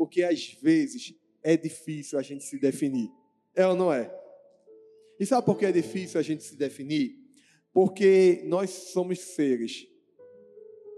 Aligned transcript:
Porque 0.00 0.22
às 0.22 0.54
vezes 0.54 1.14
é 1.42 1.58
difícil 1.58 2.18
a 2.18 2.22
gente 2.22 2.42
se 2.42 2.58
definir. 2.58 3.12
É 3.54 3.66
ou 3.66 3.76
não 3.76 3.92
é? 3.92 4.10
E 5.18 5.26
sabe 5.26 5.44
por 5.44 5.58
que 5.58 5.66
é 5.66 5.70
difícil 5.70 6.18
a 6.18 6.22
gente 6.22 6.42
se 6.42 6.56
definir? 6.56 7.18
Porque 7.70 8.40
nós 8.46 8.70
somos 8.70 9.20
seres 9.20 9.86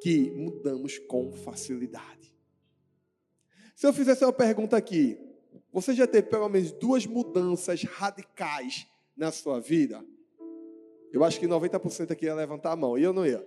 que 0.01 0.30
mudamos 0.30 0.99
com 1.01 1.33
facilidade. 1.33 2.33
Se 3.75 3.88
eu 3.88 3.93
fizesse 3.93 4.25
uma 4.25 4.33
pergunta 4.33 4.76
aqui, 4.76 5.19
você 5.72 5.94
já 5.94 6.06
teve 6.06 6.28
pelo 6.28 6.48
menos 6.48 6.71
duas 6.71 7.04
mudanças 7.04 7.82
radicais 7.82 8.87
na 9.16 9.32
sua 9.32 9.58
vida? 9.58 10.06
Eu 11.12 11.24
acho 11.24 11.40
que 11.40 11.48
90% 11.48 12.12
aqui 12.12 12.26
ia 12.26 12.37
levantar 12.37 12.71
a 12.71 12.76
mão, 12.76 12.96
e 12.96 13.03
eu 13.03 13.12
não 13.12 13.26
ia. 13.26 13.44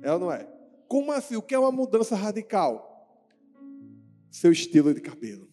É 0.00 0.10
ou 0.10 0.18
não 0.18 0.32
é? 0.32 0.50
Como 0.88 1.12
assim? 1.12 1.36
O 1.36 1.42
que 1.42 1.54
é 1.54 1.58
uma 1.58 1.70
mudança 1.70 2.16
radical? 2.16 2.93
Seu 4.34 4.50
estilo 4.50 4.92
de 4.92 5.00
cabelo. 5.00 5.48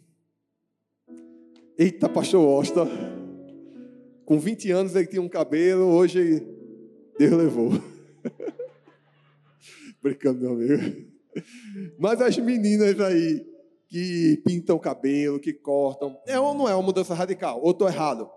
Eita, 1.78 2.10
pastor 2.10 2.44
Osta. 2.44 2.88
Com 4.26 4.40
20 4.40 4.72
anos 4.72 4.96
ele 4.96 5.06
tinha 5.06 5.22
um 5.22 5.30
cabelo, 5.30 5.86
hoje 5.86 6.44
Deus 7.16 7.32
levou. 7.32 7.74
Brincando, 10.02 10.40
meu 10.40 10.54
amigo. 10.54 11.12
Mas 12.00 12.22
as 12.22 12.36
meninas 12.40 13.00
aí 13.00 13.46
que 13.88 14.42
pintam 14.44 14.80
cabelo, 14.80 15.40
que 15.40 15.54
cortam, 15.54 16.20
é 16.26 16.40
ou 16.40 16.56
não 16.56 16.68
é 16.68 16.74
uma 16.74 16.82
mudança 16.82 17.14
radical? 17.14 17.62
Ou 17.62 17.70
estou 17.70 17.88
errado? 17.88 18.32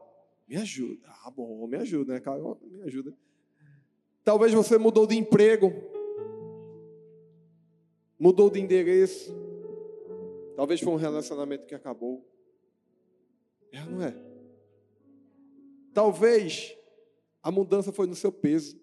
Me 0.47 0.57
ajuda. 0.57 1.09
Ah, 1.25 1.31
bom, 1.31 1.67
me 1.67 1.79
ajuda, 1.79 2.13
né, 2.13 2.21
cara? 2.21 2.43
Me 2.71 2.83
ajuda. 2.83 3.15
Talvez 4.23 4.53
você 4.53 4.77
mudou 4.77 5.07
de 5.07 5.17
emprego, 5.17 5.73
mudou 8.21 8.51
de 8.51 8.61
endereço, 8.61 9.35
talvez 10.57 10.81
foi 10.81 10.93
um 10.93 10.97
relacionamento 10.97 11.67
que 11.67 11.75
acabou. 11.75 12.27
É 13.73 13.81
não 13.85 14.03
é? 14.03 14.15
Talvez 15.93 16.77
a 17.43 17.51
mudança 17.51 17.93
foi 17.93 18.07
no 18.07 18.15
seu 18.15 18.33
peso. 18.33 18.81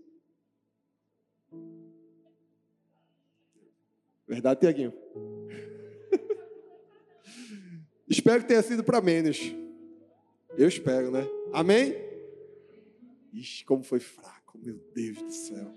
Verdade, 4.28 4.62
Tiaguinho? 4.62 4.94
espero 8.08 8.42
que 8.42 8.48
tenha 8.48 8.62
sido 8.62 8.84
para 8.84 9.02
menos. 9.02 9.40
Eu 10.58 10.68
espero, 10.68 11.12
né? 11.12 11.28
Amém? 11.54 11.96
Ixi, 13.34 13.66
como 13.66 13.84
foi 13.84 14.00
fraco, 14.00 14.58
meu 14.58 14.78
Deus 14.94 15.22
do 15.22 15.32
céu. 15.32 15.74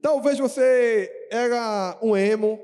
Talvez 0.00 0.38
você 0.38 1.28
era 1.30 1.98
um 2.02 2.16
emo, 2.16 2.58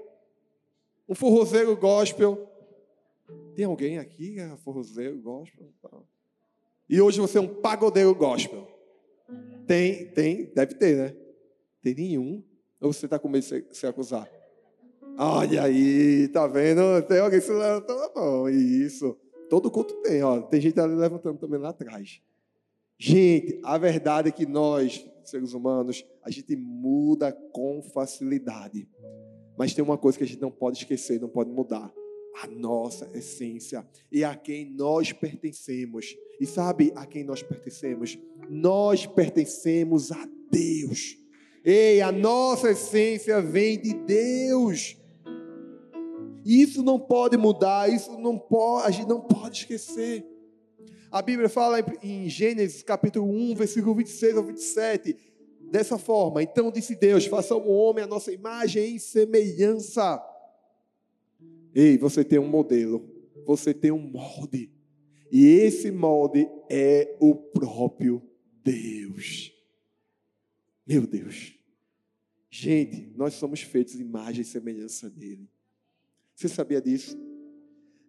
um 1.08 1.14
forrozeiro 1.14 1.76
gospel. 1.76 2.48
Tem 3.54 3.64
alguém 3.64 3.98
aqui 3.98 4.34
que 4.34 4.40
é 4.40 4.56
forrozeiro 4.56 5.18
gospel? 5.18 5.68
E 6.88 7.00
hoje 7.00 7.20
você 7.20 7.38
é 7.38 7.40
um 7.40 7.48
pagodeiro 7.48 8.14
gospel. 8.14 8.68
Tem, 9.66 10.06
tem, 10.12 10.52
deve 10.54 10.74
ter, 10.74 10.96
né? 10.96 11.16
Tem 11.82 11.94
nenhum. 11.94 12.42
Ou 12.80 12.92
você 12.92 13.06
está 13.06 13.18
com 13.18 13.28
medo 13.28 13.44
de 13.44 13.76
se 13.76 13.86
acusar? 13.86 14.30
Olha 15.18 15.62
aí, 15.62 16.28
tá 16.28 16.46
vendo? 16.46 17.02
Tem 17.08 17.18
alguém 17.18 17.40
se 17.40 17.50
levantando 17.50 18.02
a 18.02 18.12
mão. 18.14 18.48
Isso. 18.48 19.16
Todo 19.48 19.70
culto 19.70 19.94
tem, 20.02 20.22
ó. 20.22 20.42
Tem 20.42 20.60
gente 20.60 20.78
ali 20.78 20.94
levantando 20.94 21.38
também 21.38 21.58
lá 21.58 21.70
atrás. 21.70 22.20
Gente, 22.98 23.60
a 23.64 23.78
verdade 23.78 24.28
é 24.28 24.32
que 24.32 24.46
nós, 24.46 25.06
seres 25.24 25.52
humanos, 25.52 26.04
a 26.22 26.30
gente 26.30 26.54
muda 26.54 27.32
com 27.32 27.82
facilidade. 27.82 28.88
Mas 29.58 29.74
tem 29.74 29.82
uma 29.82 29.96
coisa 29.96 30.18
que 30.18 30.24
a 30.24 30.26
gente 30.26 30.40
não 30.40 30.50
pode 30.50 30.78
esquecer, 30.78 31.20
não 31.20 31.28
pode 31.28 31.50
mudar. 31.50 31.92
A 32.42 32.46
nossa 32.46 33.10
essência 33.14 33.86
e 34.12 34.22
a 34.22 34.34
quem 34.34 34.66
nós 34.66 35.10
pertencemos. 35.10 36.14
E 36.38 36.44
sabe 36.44 36.92
a 36.94 37.06
quem 37.06 37.24
nós 37.24 37.42
pertencemos? 37.42 38.18
Nós 38.50 39.06
pertencemos 39.06 40.12
a 40.12 40.28
Deus. 40.50 41.16
Ei, 41.64 42.02
a 42.02 42.12
nossa 42.12 42.70
essência 42.70 43.40
vem 43.40 43.80
de 43.80 43.94
Deus. 43.94 44.96
Isso 46.44 46.82
não 46.82 47.00
pode 47.00 47.36
mudar, 47.36 47.92
isso 47.92 48.16
não 48.18 48.38
pode, 48.38 48.86
a 48.86 48.90
gente 48.90 49.08
não 49.08 49.20
pode 49.20 49.58
esquecer. 49.60 50.24
A 51.10 51.20
Bíblia 51.22 51.48
fala 51.48 51.78
em 52.02 52.28
Gênesis 52.28 52.82
capítulo 52.82 53.28
1, 53.28 53.54
versículo 53.56 53.94
26 53.94 54.36
ao 54.36 54.44
27, 54.44 55.16
dessa 55.70 55.98
forma: 55.98 56.42
Então 56.42 56.70
disse 56.70 56.94
Deus: 56.94 57.26
faça 57.26 57.54
o 57.54 57.68
homem 57.68 58.04
a 58.04 58.06
nossa 58.06 58.32
imagem 58.32 58.94
em 58.94 58.98
semelhança. 58.98 60.22
Ei, 61.74 61.98
você 61.98 62.24
tem 62.24 62.38
um 62.38 62.48
modelo, 62.48 63.08
você 63.44 63.74
tem 63.74 63.90
um 63.90 63.98
molde, 63.98 64.70
e 65.30 65.46
esse 65.46 65.90
molde 65.90 66.48
é 66.70 67.16
o 67.20 67.34
próprio 67.34 68.22
Deus. 68.62 69.52
Meu 70.86 71.06
Deus. 71.06 71.54
Gente, 72.48 73.12
nós 73.16 73.34
somos 73.34 73.60
feitos 73.60 73.96
imagem 73.96 74.40
e 74.42 74.44
semelhança 74.44 75.10
dele. 75.10 75.50
Você 76.34 76.48
sabia 76.48 76.80
disso? 76.80 77.18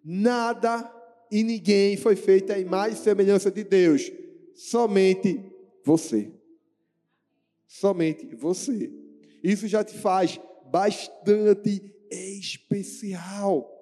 Nada 0.04 0.94
e 1.30 1.44
ninguém 1.44 1.98
foi 1.98 2.16
feito 2.16 2.54
à 2.54 2.60
imagem 2.60 2.98
e 2.98 3.02
semelhança 3.02 3.52
de 3.52 3.64
Deus. 3.64 4.10
Somente 4.54 5.44
você. 5.84 6.32
Somente 7.68 8.26
você. 8.36 8.92
Isso 9.44 9.68
já 9.68 9.84
te 9.84 9.94
faz 9.98 10.40
bastante 10.72 11.94
especial. 12.10 13.74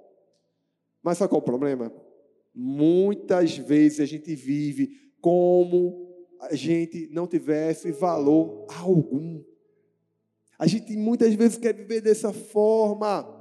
Mas 1.02 1.18
sabe 1.18 1.30
qual 1.30 1.40
é 1.40 1.44
o 1.44 1.46
problema? 1.46 1.94
Muitas 2.54 3.58
vezes 3.58 4.00
a 4.00 4.06
gente 4.06 4.34
vive 4.34 4.90
como 5.22 6.06
a 6.40 6.56
gente 6.56 7.08
não 7.12 7.28
tivesse 7.28 7.92
valor 7.92 8.66
algum. 8.70 9.44
A 10.58 10.68
gente 10.68 10.96
muitas 10.96 11.34
vezes 11.34 11.58
quer 11.58 11.74
viver 11.74 12.02
dessa 12.02 12.32
forma 12.32 13.35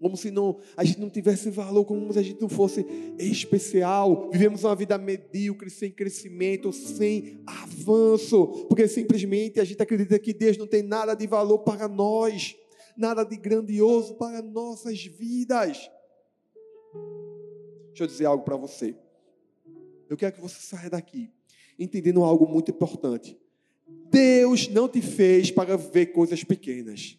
como 0.00 0.16
se 0.16 0.30
não, 0.30 0.58
a 0.76 0.82
gente 0.82 0.98
não 0.98 1.10
tivesse 1.10 1.50
valor, 1.50 1.84
como 1.84 2.12
se 2.12 2.18
a 2.18 2.22
gente 2.22 2.40
não 2.40 2.48
fosse 2.48 2.84
especial. 3.18 4.30
Vivemos 4.32 4.64
uma 4.64 4.74
vida 4.74 4.96
medíocre, 4.96 5.68
sem 5.68 5.92
crescimento, 5.92 6.72
sem 6.72 7.42
avanço, 7.46 8.46
porque 8.68 8.88
simplesmente 8.88 9.60
a 9.60 9.64
gente 9.64 9.82
acredita 9.82 10.18
que 10.18 10.32
Deus 10.32 10.56
não 10.56 10.66
tem 10.66 10.82
nada 10.82 11.14
de 11.14 11.26
valor 11.26 11.58
para 11.58 11.86
nós, 11.86 12.56
nada 12.96 13.24
de 13.24 13.36
grandioso 13.36 14.14
para 14.14 14.40
nossas 14.40 15.04
vidas. 15.04 15.90
Deixa 17.88 18.04
eu 18.04 18.06
dizer 18.06 18.24
algo 18.24 18.42
para 18.42 18.56
você. 18.56 18.96
Eu 20.08 20.16
quero 20.16 20.32
que 20.34 20.40
você 20.40 20.56
saia 20.60 20.88
daqui 20.88 21.30
entendendo 21.80 22.22
algo 22.22 22.46
muito 22.46 22.70
importante. 22.70 23.38
Deus 24.10 24.68
não 24.68 24.86
te 24.86 25.00
fez 25.00 25.50
para 25.50 25.76
ver 25.76 26.06
coisas 26.06 26.44
pequenas. 26.44 27.18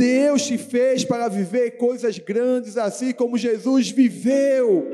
Deus 0.00 0.46
te 0.46 0.56
fez 0.56 1.04
para 1.04 1.28
viver 1.28 1.72
coisas 1.72 2.18
grandes, 2.18 2.78
assim 2.78 3.12
como 3.12 3.36
Jesus 3.36 3.90
viveu. 3.90 4.86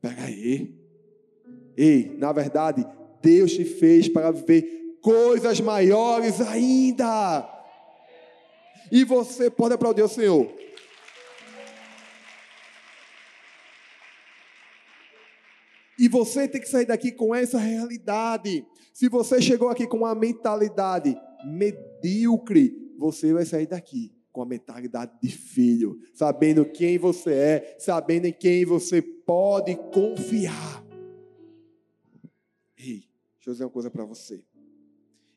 Pega 0.00 0.22
aí. 0.22 0.72
Ei, 1.76 2.14
na 2.16 2.30
verdade, 2.30 2.86
Deus 3.20 3.52
te 3.52 3.64
fez 3.64 4.08
para 4.08 4.30
viver 4.30 4.96
coisas 5.02 5.60
maiores 5.60 6.40
ainda. 6.40 7.50
E 8.92 9.02
você 9.02 9.50
pode 9.50 9.74
aplaudir 9.74 10.02
o 10.02 10.08
Senhor. 10.08 10.48
E 15.98 16.06
você 16.06 16.46
tem 16.46 16.60
que 16.60 16.68
sair 16.68 16.86
daqui 16.86 17.10
com 17.10 17.34
essa 17.34 17.58
realidade. 17.58 18.64
Se 18.92 19.08
você 19.08 19.42
chegou 19.42 19.68
aqui 19.68 19.84
com 19.84 19.96
uma 19.96 20.14
mentalidade 20.14 21.16
medíocre, 21.44 22.83
você 22.98 23.32
vai 23.32 23.44
sair 23.44 23.66
daqui 23.66 24.12
com 24.34 24.42
a 24.42 24.46
mentalidade 24.46 25.12
de 25.22 25.28
filho, 25.30 26.00
sabendo 26.12 26.64
quem 26.64 26.98
você 26.98 27.32
é, 27.32 27.76
sabendo 27.78 28.26
em 28.26 28.32
quem 28.32 28.64
você 28.64 29.00
pode 29.00 29.76
confiar. 29.92 30.84
Ei, 32.76 33.04
deixa 33.36 33.48
eu 33.48 33.52
dizer 33.52 33.64
uma 33.64 33.70
coisa 33.70 33.90
para 33.90 34.04
você. 34.04 34.44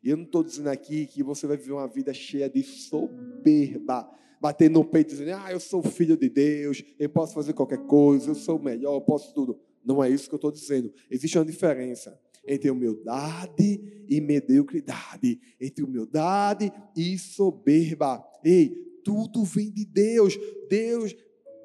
Eu 0.04 0.18
não 0.18 0.24
estou 0.24 0.44
dizendo 0.44 0.70
aqui 0.70 1.06
que 1.06 1.22
você 1.22 1.46
vai 1.46 1.58
viver 1.58 1.74
uma 1.74 1.88
vida 1.88 2.14
cheia 2.14 2.50
de 2.50 2.64
soberba, 2.64 4.10
bater 4.42 4.70
no 4.70 4.84
peito 4.84 5.10
dizendo, 5.10 5.36
ah, 5.36 5.52
eu 5.52 5.60
sou 5.60 5.84
filho 5.84 6.18
de 6.18 6.30
Deus, 6.30 6.84
eu 6.98 7.10
posso 7.10 7.34
fazer 7.34 7.54
qualquer 7.54 7.86
coisa, 7.86 8.31
eu 8.31 8.36
sou 8.36 8.58
melhor, 8.58 8.96
eu 8.96 9.02
posso 9.02 9.34
tudo. 9.34 9.60
Não 9.84 10.04
é 10.04 10.10
isso 10.10 10.28
que 10.28 10.34
eu 10.34 10.38
estou 10.38 10.52
dizendo. 10.52 10.92
Existe 11.10 11.38
uma 11.38 11.46
diferença 11.46 12.20
entre 12.48 12.70
humildade 12.70 14.06
e 14.08 14.22
mediocridade, 14.22 15.40
entre 15.60 15.84
humildade 15.84 16.72
e 16.96 17.18
soberba. 17.18 18.24
Ei, 18.44 18.76
tudo 19.04 19.44
vem 19.44 19.72
de 19.72 19.86
Deus. 19.86 20.38
Deus, 20.70 21.16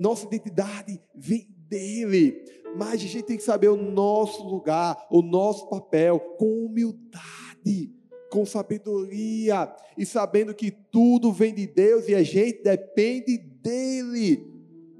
nossa 0.00 0.26
identidade 0.26 1.00
vem 1.14 1.48
dele. 1.68 2.44
Mas 2.76 2.94
a 2.94 3.06
gente 3.06 3.22
tem 3.22 3.36
que 3.36 3.42
saber 3.42 3.68
o 3.68 3.76
nosso 3.76 4.42
lugar, 4.46 5.06
o 5.10 5.22
nosso 5.22 5.68
papel, 5.68 6.18
com 6.38 6.66
humildade. 6.66 7.90
com 8.30 8.46
sabedoria 8.46 9.70
e 9.96 10.06
sabendo 10.06 10.54
que 10.54 10.70
tudo 10.70 11.30
vem 11.30 11.54
de 11.54 11.66
Deus 11.66 12.08
e 12.08 12.14
a 12.14 12.22
gente 12.22 12.62
depende 12.62 13.36
dele. 13.36 14.50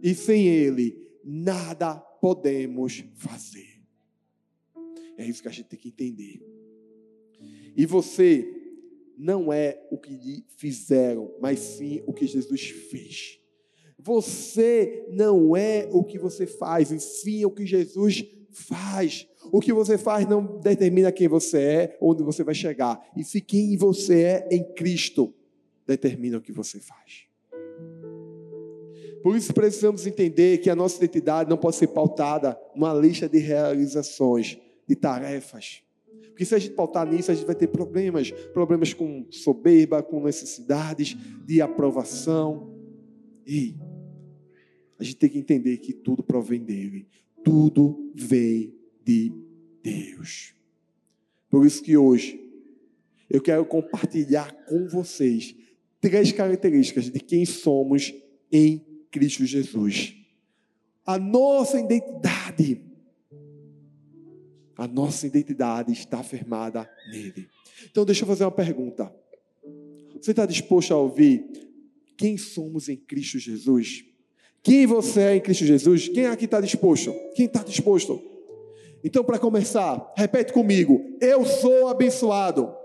E 0.03 0.15
sem 0.15 0.47
ele, 0.47 0.95
nada 1.25 1.95
podemos 2.21 3.03
fazer. 3.15 3.72
É 5.23 5.27
isso 5.27 5.41
que 5.41 5.49
a 5.49 5.53
gente 5.53 5.67
tem 5.67 5.79
que 5.79 5.89
entender. 5.89 6.43
E 7.77 7.87
você 7.87 8.47
não 9.17 9.53
é 9.53 9.81
o 9.91 9.97
que 9.97 10.11
lhe 10.11 10.45
fizeram, 10.57 11.33
mas 11.41 11.61
sim 11.61 12.03
o 12.07 12.13
que 12.13 12.27
Jesus 12.27 12.71
fez. 12.91 13.39
Você 13.99 15.07
não 15.11 15.57
é 15.57 15.89
o 15.93 16.03
que 16.03 16.19
você 16.19 16.45
faz, 16.45 16.91
e 16.91 16.99
sim 16.99 17.45
o 17.45 17.51
que 17.53 17.65
Jesus 17.65 18.25
faz. 18.51 19.29
O 19.53 19.61
que 19.61 19.73
você 19.73 19.97
faz 19.97 20.27
não 20.29 20.59
determina 20.59 21.13
quem 21.13 21.29
você 21.29 21.59
é, 21.59 21.99
onde 22.01 22.23
você 22.23 22.43
vai 22.43 22.55
chegar. 22.55 23.01
E 23.17 23.23
se 23.23 23.41
quem 23.41 23.77
você 23.77 24.23
é 24.23 24.49
em 24.51 24.65
Cristo 24.75 25.33
determina 25.87 26.39
o 26.39 26.43
que 26.43 26.53
você 26.53 26.81
faz. 26.81 27.27
Por 29.23 29.37
isso 29.37 29.55
precisamos 29.55 30.05
entender 30.05 30.59
que 30.59 30.69
a 30.69 30.75
nossa 30.75 30.97
identidade 30.97 31.49
não 31.49 31.57
pode 31.57 31.77
ser 31.77 31.87
pautada 31.89 32.59
numa 32.75 32.93
lista 32.93 33.29
de 33.29 33.39
realizações, 33.39 34.59
tarefas. 34.97 35.83
Porque 36.29 36.45
se 36.45 36.55
a 36.55 36.59
gente 36.59 36.75
pautar 36.75 37.07
nisso, 37.07 37.31
a 37.31 37.35
gente 37.35 37.47
vai 37.47 37.55
ter 37.55 37.69
problemas, 37.69 38.31
problemas 38.53 38.95
com 38.95 39.27
soberba, 39.31 40.03
com 40.03 40.23
necessidades 40.23 41.17
de 41.45 41.61
aprovação. 41.61 42.75
E 43.47 43.77
a 44.99 45.05
gente 45.05 45.17
tem 45.17 45.29
que 45.29 45.39
entender 45.39 45.77
que 45.79 45.93
tudo 45.93 46.23
provém 46.23 46.63
dele, 46.63 47.07
tudo 47.45 48.13
vem 48.15 48.75
de 49.05 49.33
Deus. 49.83 50.55
Por 51.51 51.67
isso 51.67 51.83
que 51.83 51.97
hoje 51.97 52.41
eu 53.29 53.41
quero 53.41 53.65
compartilhar 53.67 54.53
com 54.65 54.89
vocês 54.89 55.55
três 56.01 56.33
características 56.33 57.11
de 57.11 57.21
quem 57.21 57.45
somos 57.45 58.15
em 58.51 58.85
Cristo 59.11 59.45
Jesus. 59.45 60.15
A 61.05 61.19
nossa 61.19 61.79
identidade. 61.79 62.92
A 64.77 64.87
nossa 64.87 65.27
identidade 65.27 65.93
está 65.93 66.21
afirmada 66.21 66.89
nele. 67.11 67.49
Então, 67.91 68.05
deixa 68.05 68.23
eu 68.23 68.29
fazer 68.29 68.45
uma 68.45 68.51
pergunta. 68.51 69.13
Você 70.21 70.31
está 70.31 70.47
disposto 70.47 70.93
a 70.93 70.97
ouvir 70.97 71.45
quem 72.17 72.37
somos 72.37 72.89
em 72.89 72.97
Cristo 72.97 73.39
Jesus? 73.39 74.05
Quem 74.63 74.87
você 74.87 75.21
é 75.21 75.37
em 75.37 75.41
Cristo 75.41 75.65
Jesus? 75.65 76.09
Quem 76.09 76.27
aqui 76.27 76.45
está 76.45 76.61
disposto? 76.61 77.13
Quem 77.35 77.47
está 77.47 77.63
disposto? 77.63 78.23
Então, 79.05 79.25
para 79.25 79.39
começar, 79.39 80.13
repete 80.17 80.53
comigo: 80.53 81.01
Eu 81.21 81.45
sou 81.45 81.89
abençoado. 81.89 82.82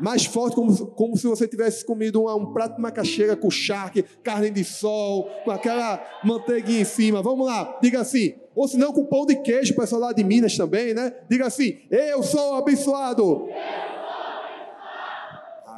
Mais 0.00 0.24
forte, 0.24 0.54
como, 0.54 0.86
como 0.88 1.16
se 1.16 1.26
você 1.26 1.46
tivesse 1.46 1.84
comido 1.84 2.22
um, 2.22 2.34
um 2.34 2.52
prato 2.52 2.76
de 2.76 2.82
macaxeira 2.82 3.36
com 3.36 3.50
charque, 3.50 4.02
carne 4.22 4.50
de 4.50 4.64
sol, 4.64 5.28
com 5.44 5.50
aquela 5.50 6.02
manteiguinha 6.24 6.80
em 6.80 6.84
cima. 6.84 7.22
Vamos 7.22 7.46
lá, 7.46 7.78
diga 7.82 8.00
assim. 8.00 8.34
Ou 8.54 8.66
se 8.66 8.76
não, 8.76 8.92
com 8.92 9.04
pão 9.04 9.26
de 9.26 9.36
queijo, 9.42 9.74
pessoal 9.74 10.00
lá 10.00 10.12
de 10.12 10.24
Minas 10.24 10.56
também, 10.56 10.94
né? 10.94 11.12
Diga 11.30 11.46
assim: 11.46 11.78
Eu 11.90 12.22
sou 12.22 12.54
abençoado. 12.54 13.22
Eu 13.22 13.26
sou 13.26 13.46
abençoado. 13.46 13.68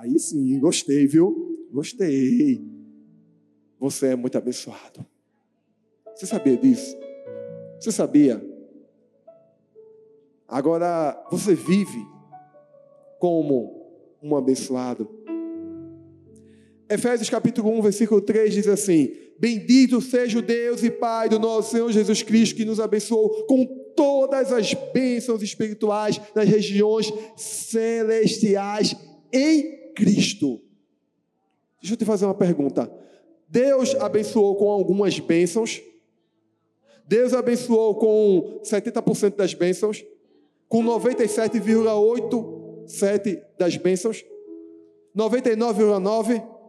Aí 0.00 0.19
sim, 0.19 0.58
gostei, 0.58 1.06
viu? 1.06 1.69
Gostei. 1.72 2.62
Você 3.78 4.08
é 4.08 4.17
muito 4.17 4.37
abençoado. 4.37 5.05
Você 6.14 6.26
sabia 6.26 6.56
disso? 6.56 6.96
Você 7.78 7.90
sabia 7.90 8.50
Agora, 10.50 11.17
você 11.31 11.55
vive 11.55 12.05
como 13.20 13.80
um 14.22 14.37
abençoado. 14.37 15.08
Efésios 16.88 17.31
capítulo 17.31 17.70
1, 17.78 17.82
versículo 17.82 18.20
3 18.20 18.52
diz 18.52 18.67
assim: 18.67 19.12
Bendito 19.38 20.00
seja 20.00 20.38
o 20.38 20.43
Deus 20.43 20.82
e 20.82 20.90
Pai 20.90 21.28
do 21.28 21.38
nosso 21.38 21.70
Senhor 21.70 21.90
Jesus 21.90 22.22
Cristo, 22.22 22.56
que 22.56 22.64
nos 22.64 22.81
abençoou 22.81 23.46
com 23.46 23.64
todas 23.94 24.52
as 24.52 24.75
bênçãos 24.75 25.43
espirituais 25.43 26.20
nas 26.34 26.49
regiões 26.49 27.12
celestiais 27.37 28.94
em 29.32 29.93
Cristo. 29.94 30.61
Deixa 31.81 31.94
eu 31.94 31.99
te 31.99 32.05
fazer 32.05 32.25
uma 32.25 32.34
pergunta. 32.34 32.90
Deus 33.49 33.94
abençoou 33.94 34.56
com 34.56 34.69
algumas 34.70 35.19
bênçãos? 35.19 35.81
Deus 37.06 37.32
abençoou 37.32 37.96
com 37.96 38.61
70% 38.62 39.37
das 39.37 39.55
bênçãos? 39.55 40.05
com 40.70 40.84
97,87 42.90 43.42
das 43.58 43.76
bênçãos, 43.76 44.25
99,9. 45.16 46.60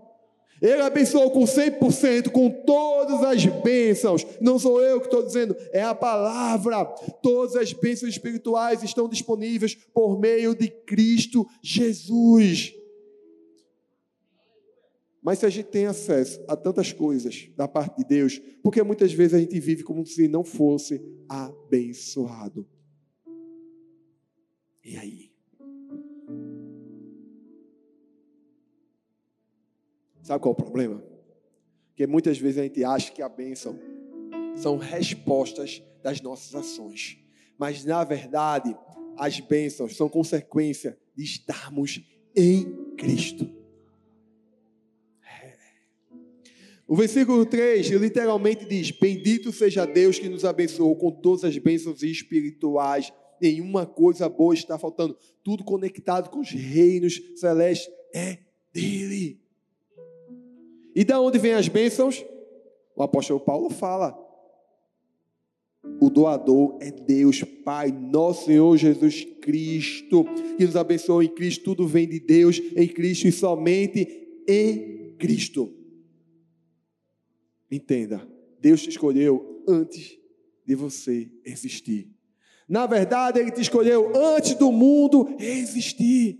Ele 0.62 0.81
abençoou 0.83 1.31
com 1.31 1.44
100%, 1.44 2.29
com 2.29 2.50
todas 2.63 3.23
as 3.23 3.45
bênçãos. 3.63 4.25
Não 4.39 4.59
sou 4.59 4.79
eu 4.81 5.00
que 5.00 5.07
estou 5.07 5.23
dizendo, 5.23 5.56
é 5.71 5.81
a 5.81 5.95
palavra. 5.95 6.85
Todas 7.23 7.56
as 7.56 7.73
bênçãos 7.73 8.12
espirituais 8.12 8.83
estão 8.83 9.09
disponíveis 9.09 9.73
por 9.73 10.19
meio 10.19 10.53
de 10.53 10.69
Cristo 10.69 11.47
Jesus. 11.63 12.75
Mas 15.24 15.39
se 15.39 15.45
a 15.45 15.50
gente 15.50 15.67
tem 15.67 15.85
acesso 15.88 16.44
a 16.47 16.56
tantas 16.56 16.91
coisas 16.94 17.50
da 17.56 17.67
parte 17.67 17.97
de 17.97 18.03
Deus, 18.03 18.39
porque 18.63 18.81
muitas 18.83 19.13
vezes 19.13 19.33
a 19.33 19.39
gente 19.39 19.59
vive 19.59 19.83
como 19.83 20.06
se 20.06 20.27
não 20.27 20.44
fosse 20.44 21.01
abençoado. 21.27 22.67
E 24.83 24.97
aí? 24.97 25.31
Sabe 30.31 30.44
qual 30.44 30.54
é 30.54 30.57
o 30.62 30.63
problema? 30.63 31.04
Porque 31.89 32.07
muitas 32.07 32.38
vezes 32.38 32.57
a 32.57 32.63
gente 32.63 32.81
acha 32.86 33.12
que 33.12 33.22
a 33.22 33.28
bênção 33.28 33.78
são 34.56 34.78
respostas 34.78 35.83
das 36.01 36.22
nossas 36.22 36.56
ações. 36.56 37.18
Mas, 37.57 37.83
na 37.83 38.01
verdade, 38.06 38.74
as 39.18 39.42
bênçãos 39.42 39.98
são 39.98 40.07
consequência 40.07 40.98
de 41.13 41.25
estarmos 41.25 42.01
em 42.33 42.95
Cristo. 42.95 43.45
O 46.88 46.95
versículo 46.95 47.45
3 47.45 47.89
literalmente 47.89 48.63
diz: 48.63 48.89
Bendito 48.89 49.51
seja 49.51 49.84
Deus 49.84 50.18
que 50.18 50.30
nos 50.30 50.45
abençoou 50.45 50.95
com 50.95 51.12
todas 51.12 51.44
as 51.44 51.57
bênçãos 51.57 52.04
espirituais 52.04 53.12
nenhuma 53.42 53.86
coisa 53.86 54.30
boa 54.30 54.54
está 54.54 54.80
faltando. 54.80 55.18
Tudo 55.44 55.66
conectado 55.66 56.30
com 56.30 56.39
os 56.39 56.51
reinos 56.51 57.19
celestes 57.36 57.94
é 58.16 58.38
dele. 58.72 59.42
E 60.95 61.03
da 61.03 61.19
onde 61.19 61.39
vêm 61.39 61.53
as 61.53 61.67
bênçãos? 61.67 62.23
O 62.95 63.03
apóstolo 63.03 63.39
Paulo 63.39 63.69
fala. 63.69 64.17
O 66.00 66.10
doador 66.10 66.77
é 66.79 66.91
Deus, 66.91 67.43
Pai, 67.43 67.91
nosso 67.91 68.45
Senhor 68.45 68.77
Jesus 68.77 69.25
Cristo, 69.41 70.25
que 70.57 70.65
nos 70.65 70.75
abençoou 70.75 71.24
em 71.24 71.29
Cristo. 71.29 71.63
Tudo 71.63 71.88
vem 71.88 72.07
de 72.07 72.19
Deus, 72.19 72.62
em 72.75 72.88
Cristo 72.88 73.27
e 73.27 73.31
somente 73.31 74.43
em 74.48 75.15
Cristo. 75.17 75.74
Entenda, 77.71 78.27
Deus 78.60 78.81
te 78.83 78.89
escolheu 78.89 79.63
antes 79.67 80.19
de 80.65 80.75
você 80.75 81.31
existir. 81.45 82.12
Na 82.67 82.86
verdade, 82.86 83.39
Ele 83.39 83.51
te 83.51 83.62
escolheu 83.62 84.12
antes 84.15 84.53
do 84.55 84.71
mundo 84.71 85.36
existir. 85.39 86.39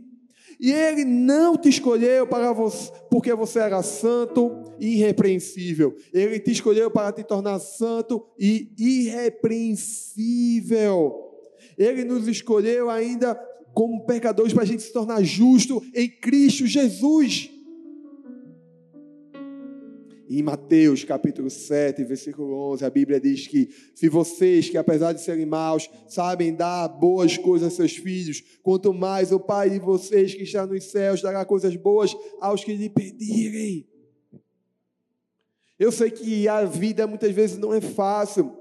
E 0.62 0.72
Ele 0.72 1.04
não 1.04 1.58
te 1.58 1.68
escolheu 1.70 2.28
para 2.28 2.54
você, 2.54 2.92
porque 3.10 3.34
você 3.34 3.58
era 3.58 3.82
santo 3.82 4.64
e 4.80 4.98
irrepreensível. 4.98 5.96
Ele 6.14 6.40
te 6.40 6.52
escolheu 6.52 6.92
para 6.92 7.12
te 7.12 7.24
tornar 7.24 7.58
santo 7.58 8.24
e 8.40 8.72
irrepreensível. 8.78 11.16
Ele 11.76 12.04
nos 12.04 12.28
escolheu 12.28 12.92
ainda 12.92 13.34
como 13.74 14.06
pecadores 14.06 14.54
para 14.54 14.62
a 14.62 14.66
gente 14.66 14.84
se 14.84 14.94
tornar 14.94 15.24
justo 15.24 15.82
em 15.96 16.08
Cristo 16.08 16.68
Jesus. 16.68 17.50
Em 20.34 20.42
Mateus 20.42 21.04
capítulo 21.04 21.50
7, 21.50 22.06
versículo 22.06 22.56
11, 22.72 22.86
a 22.86 22.90
Bíblia 22.90 23.20
diz 23.20 23.48
que 23.48 23.70
se 23.94 24.08
vocês, 24.08 24.70
que 24.70 24.78
apesar 24.78 25.12
de 25.12 25.20
serem 25.20 25.46
maus, 25.46 25.90
sabem 26.08 26.56
dar 26.56 26.88
boas 26.88 27.38
coisas 27.38 27.74
a 27.74 27.76
seus 27.76 27.98
filhos, 27.98 28.42
quanto 28.64 28.94
mais 28.94 29.34
o 29.34 29.40
Pai 29.42 29.70
de 29.70 29.78
vocês 29.78 30.34
que 30.34 30.44
está 30.44 30.66
nos 30.66 30.86
céus 30.86 31.22
dará 31.22 31.44
coisas 31.44 31.76
boas 31.76 32.16
aos 32.40 32.64
que 32.64 32.74
lhe 32.74 32.90
pedirem. 32.90 33.86
Eu 35.78 35.92
sei 35.92 36.10
que 36.10 36.48
a 36.48 36.64
vida 36.64 37.06
muitas 37.06 37.34
vezes 37.34 37.58
não 37.58 37.74
é 37.74 37.82
fácil, 37.82 38.58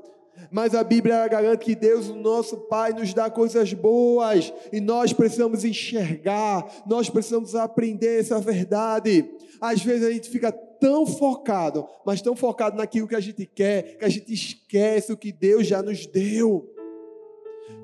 mas 0.51 0.75
a 0.75 0.83
Bíblia 0.83 1.29
garante 1.29 1.67
que 1.67 1.77
Deus, 1.77 2.09
o 2.09 2.17
nosso 2.17 2.57
Pai, 2.63 2.93
nos 2.93 3.15
dá 3.15 3.31
coisas 3.31 3.73
boas 3.75 4.53
e 4.73 4.81
nós 4.81 5.13
precisamos 5.13 5.65
enxergar, 5.65 6.83
nós 6.85 7.09
precisamos 7.09 7.55
aprender 7.55 8.19
essa 8.19 8.41
verdade. 8.41 9.25
Às 9.61 9.85
vezes 9.85 10.05
a 10.05 10.11
gente 10.11 10.29
fica 10.29 10.51
tão 10.81 11.07
focado, 11.07 11.87
mas 12.05 12.23
tão 12.23 12.35
focado 12.35 12.77
naquilo 12.77 13.07
que 13.07 13.15
a 13.15 13.21
gente 13.21 13.45
quer, 13.47 13.99
que 13.99 14.05
a 14.05 14.09
gente 14.09 14.33
esquece 14.33 15.13
o 15.13 15.17
que 15.17 15.31
Deus 15.31 15.67
já 15.67 15.83
nos 15.83 16.07
deu. 16.07 16.69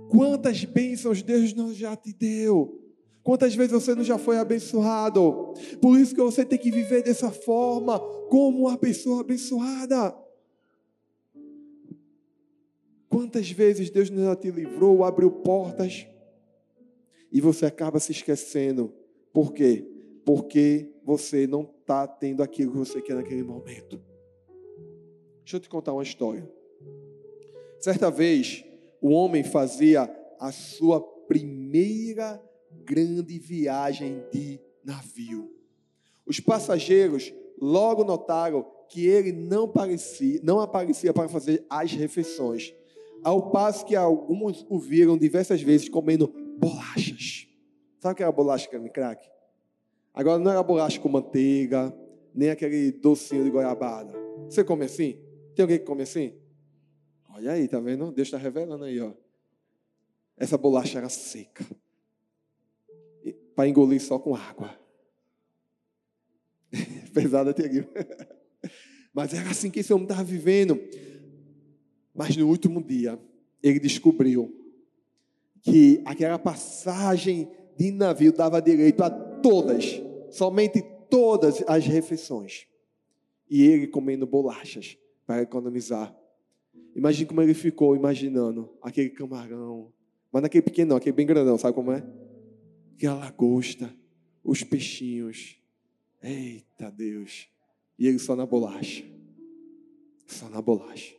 Quantas 0.08 0.64
bênçãos 0.64 1.22
Deus 1.22 1.52
não 1.52 1.72
já 1.74 1.94
te 1.94 2.12
deu? 2.12 2.82
Quantas 3.22 3.54
vezes 3.54 3.72
você 3.72 3.94
não 3.94 4.04
já 4.04 4.16
foi 4.16 4.38
abençoado? 4.38 5.52
Por 5.80 5.98
isso 5.98 6.14
que 6.14 6.22
você 6.22 6.44
tem 6.44 6.58
que 6.58 6.70
viver 6.70 7.02
dessa 7.02 7.30
forma, 7.30 7.98
como 8.30 8.68
uma 8.68 8.78
pessoa 8.78 9.20
abençoada. 9.20 10.16
Quantas 13.08 13.50
vezes 13.50 13.90
Deus 13.90 14.08
já 14.08 14.36
te 14.36 14.50
livrou, 14.50 15.04
abriu 15.04 15.30
portas 15.30 16.06
e 17.32 17.40
você 17.40 17.66
acaba 17.66 17.98
se 17.98 18.12
esquecendo. 18.12 18.94
Por 19.32 19.52
quê? 19.52 19.86
Porque 20.24 20.92
você 21.04 21.46
não 21.46 21.75
está 21.86 22.04
tendo 22.04 22.42
aquilo 22.42 22.72
que 22.72 22.78
você 22.78 23.00
quer 23.00 23.14
naquele 23.14 23.44
momento. 23.44 24.02
Deixa 25.44 25.56
eu 25.56 25.60
te 25.60 25.68
contar 25.68 25.92
uma 25.92 26.02
história. 26.02 26.50
Certa 27.78 28.10
vez, 28.10 28.64
o 29.00 29.10
homem 29.10 29.44
fazia 29.44 30.12
a 30.40 30.50
sua 30.50 31.00
primeira 31.00 32.42
grande 32.84 33.38
viagem 33.38 34.24
de 34.32 34.60
navio. 34.84 35.48
Os 36.26 36.40
passageiros 36.40 37.32
logo 37.56 38.02
notaram 38.02 38.66
que 38.88 39.06
ele 39.06 39.30
não, 39.30 39.68
parecia, 39.68 40.40
não 40.42 40.58
aparecia 40.58 41.14
para 41.14 41.28
fazer 41.28 41.64
as 41.70 41.92
refeições, 41.92 42.74
ao 43.22 43.50
passo 43.50 43.86
que 43.86 43.94
alguns 43.94 44.66
o 44.68 44.78
viram 44.78 45.16
diversas 45.16 45.62
vezes 45.62 45.88
comendo 45.88 46.32
bolachas. 46.58 47.46
Sabe 48.00 48.12
o 48.12 48.16
que 48.16 48.22
era 48.24 48.32
bolacha 48.32 48.68
creme 48.68 48.90
crack? 48.90 49.35
Agora 50.16 50.38
não 50.38 50.50
era 50.50 50.62
bolacha 50.62 50.98
com 50.98 51.10
manteiga, 51.10 51.94
nem 52.34 52.48
aquele 52.48 52.90
docinho 52.90 53.44
de 53.44 53.50
goiabada. 53.50 54.14
Você 54.48 54.64
come 54.64 54.86
assim? 54.86 55.18
Tem 55.54 55.62
alguém 55.62 55.78
que 55.78 55.84
come 55.84 56.02
assim? 56.02 56.32
Olha 57.34 57.52
aí, 57.52 57.68
tá 57.68 57.78
vendo? 57.78 58.10
Deus 58.10 58.28
está 58.28 58.38
revelando 58.38 58.84
aí, 58.84 58.98
ó. 58.98 59.12
Essa 60.38 60.56
bolacha 60.56 60.96
era 60.96 61.10
seca. 61.10 61.66
Para 63.54 63.68
engolir 63.68 64.00
só 64.00 64.18
com 64.18 64.34
água. 64.34 64.74
Pesada 67.12 67.52
teria. 67.52 67.86
Mas 69.12 69.34
era 69.34 69.50
assim 69.50 69.70
que 69.70 69.80
esse 69.80 69.92
homem 69.92 70.04
estava 70.04 70.24
vivendo. 70.24 70.80
Mas 72.14 72.34
no 72.38 72.48
último 72.48 72.82
dia, 72.82 73.20
ele 73.62 73.78
descobriu 73.78 74.50
que 75.60 76.00
aquela 76.06 76.38
passagem 76.38 77.50
de 77.76 77.90
navio 77.90 78.32
dava 78.32 78.62
direito 78.62 79.02
a 79.02 79.10
todas, 79.10 80.00
somente 80.30 80.82
todas 81.10 81.62
as 81.66 81.84
refeições. 81.84 82.66
E 83.48 83.62
ele 83.62 83.86
comendo 83.86 84.26
bolachas 84.26 84.98
para 85.26 85.42
economizar. 85.42 86.16
Imagine 86.94 87.26
como 87.26 87.42
ele 87.42 87.54
ficou 87.54 87.94
imaginando 87.94 88.70
aquele 88.82 89.10
camarão, 89.10 89.92
mas 90.32 90.42
naquele 90.42 90.62
pequeno 90.62 90.90
não, 90.90 90.96
aquele 90.96 91.14
bem 91.14 91.26
grandão, 91.26 91.58
sabe 91.58 91.74
como 91.74 91.92
é? 91.92 92.04
Aquela 92.94 93.14
lagosta, 93.14 93.94
os 94.42 94.62
peixinhos. 94.62 95.56
Eita 96.22 96.90
Deus. 96.90 97.48
E 97.98 98.06
ele 98.06 98.18
só 98.18 98.34
na 98.34 98.46
bolacha. 98.46 99.04
Só 100.26 100.48
na 100.48 100.60
bolacha. 100.60 101.14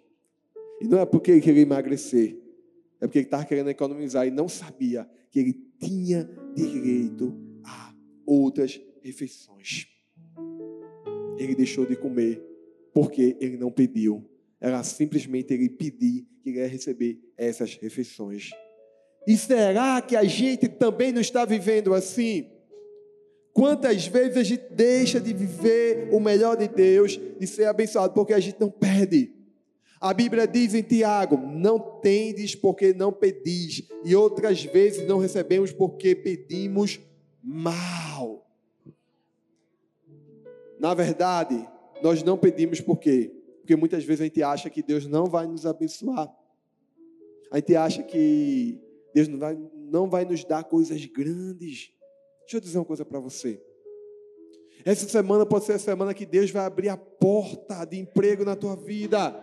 E 0.81 0.87
não 0.87 0.99
é 0.99 1.05
porque 1.05 1.31
ele 1.31 1.41
queria 1.41 1.61
emagrecer, 1.61 2.37
é 2.99 3.07
porque 3.07 3.19
ele 3.19 3.25
estava 3.25 3.45
querendo 3.45 3.69
economizar 3.69 4.27
e 4.27 4.31
não 4.31 4.47
sabia 4.47 5.09
que 5.31 5.39
ele 5.39 5.53
tinha 5.79 6.29
direito 6.55 7.35
a 7.63 7.93
outras 8.25 8.79
refeições. 9.07 9.87
Ele 11.37 11.55
deixou 11.55 11.85
de 11.85 11.95
comer 11.95 12.41
porque 12.93 13.37
ele 13.39 13.57
não 13.57 13.71
pediu. 13.71 14.29
Era 14.59 14.83
simplesmente 14.83 15.53
ele 15.53 15.69
pedir 15.69 16.27
que 16.43 16.49
ele 16.49 16.59
ia 16.59 16.67
receber 16.67 17.19
essas 17.37 17.75
refeições. 17.75 18.49
E 19.25 19.37
será 19.37 20.01
que 20.01 20.15
a 20.15 20.23
gente 20.23 20.67
também 20.67 21.11
não 21.11 21.21
está 21.21 21.45
vivendo 21.45 21.93
assim? 21.93 22.49
Quantas 23.53 24.07
vezes 24.07 24.37
a 24.37 24.43
gente 24.43 24.65
deixa 24.71 25.19
de 25.19 25.33
viver 25.33 26.09
o 26.11 26.19
melhor 26.19 26.55
de 26.55 26.67
Deus, 26.67 27.19
de 27.39 27.47
ser 27.47 27.65
abençoado, 27.65 28.13
porque 28.13 28.33
a 28.33 28.39
gente 28.39 28.59
não 28.59 28.69
pede? 28.69 29.33
A 29.99 30.13
Bíblia 30.13 30.47
diz 30.47 30.73
em 30.73 30.83
Tiago: 30.83 31.37
Não 31.37 31.79
tendes 31.79 32.55
porque 32.55 32.93
não 32.93 33.11
pedis, 33.11 33.83
e 34.05 34.15
outras 34.15 34.63
vezes 34.63 35.07
não 35.07 35.17
recebemos 35.17 35.71
porque 35.71 36.15
pedimos 36.15 36.99
mal. 37.43 38.46
Na 40.79 40.93
verdade, 40.93 41.67
nós 42.01 42.23
não 42.23 42.37
pedimos 42.37 42.79
por 42.79 42.97
quê? 42.97 43.31
Porque 43.59 43.75
muitas 43.75 44.03
vezes 44.03 44.21
a 44.21 44.23
gente 44.25 44.43
acha 44.43 44.69
que 44.69 44.81
Deus 44.81 45.05
não 45.07 45.25
vai 45.25 45.47
nos 45.47 45.65
abençoar. 45.65 46.33
A 47.51 47.57
gente 47.57 47.75
acha 47.75 48.03
que 48.03 48.79
Deus 49.13 49.27
não 49.27 49.39
vai, 49.39 49.57
não 49.73 50.09
vai 50.09 50.25
nos 50.25 50.43
dar 50.43 50.63
coisas 50.63 51.03
grandes. 51.05 51.91
Deixa 52.41 52.57
eu 52.57 52.61
dizer 52.61 52.77
uma 52.77 52.85
coisa 52.85 53.03
para 53.03 53.19
você. 53.19 53.61
Essa 54.85 55.07
semana 55.07 55.45
pode 55.45 55.65
ser 55.65 55.73
a 55.73 55.79
semana 55.79 56.13
que 56.13 56.25
Deus 56.25 56.51
vai 56.51 56.65
abrir 56.65 56.89
a 56.89 56.97
porta 56.97 57.83
de 57.83 57.97
emprego 57.97 58.45
na 58.45 58.55
tua 58.55 58.75
vida. 58.75 59.37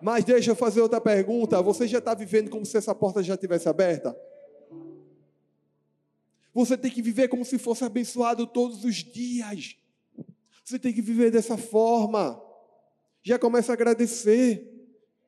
Mas 0.00 0.24
deixa 0.24 0.50
eu 0.50 0.56
fazer 0.56 0.80
outra 0.80 1.00
pergunta. 1.00 1.62
Você 1.62 1.86
já 1.86 1.98
está 1.98 2.14
vivendo 2.14 2.50
como 2.50 2.66
se 2.66 2.76
essa 2.76 2.94
porta 2.94 3.22
já 3.22 3.34
estivesse 3.34 3.68
aberta? 3.68 4.16
Você 6.52 6.76
tem 6.76 6.90
que 6.90 7.00
viver 7.00 7.28
como 7.28 7.44
se 7.44 7.58
fosse 7.58 7.84
abençoado 7.84 8.46
todos 8.46 8.84
os 8.84 8.96
dias. 8.96 9.76
Você 10.64 10.78
tem 10.78 10.92
que 10.92 11.02
viver 11.02 11.30
dessa 11.30 11.56
forma. 11.56 12.40
Já 13.22 13.38
começa 13.38 13.72
a 13.72 13.74
agradecer. 13.74 14.68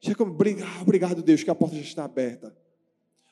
Já 0.00 0.14
obrigado, 0.20 0.82
obrigado, 0.82 1.22
Deus, 1.22 1.42
que 1.42 1.50
a 1.50 1.54
porta 1.54 1.76
já 1.76 1.82
está 1.82 2.04
aberta. 2.04 2.54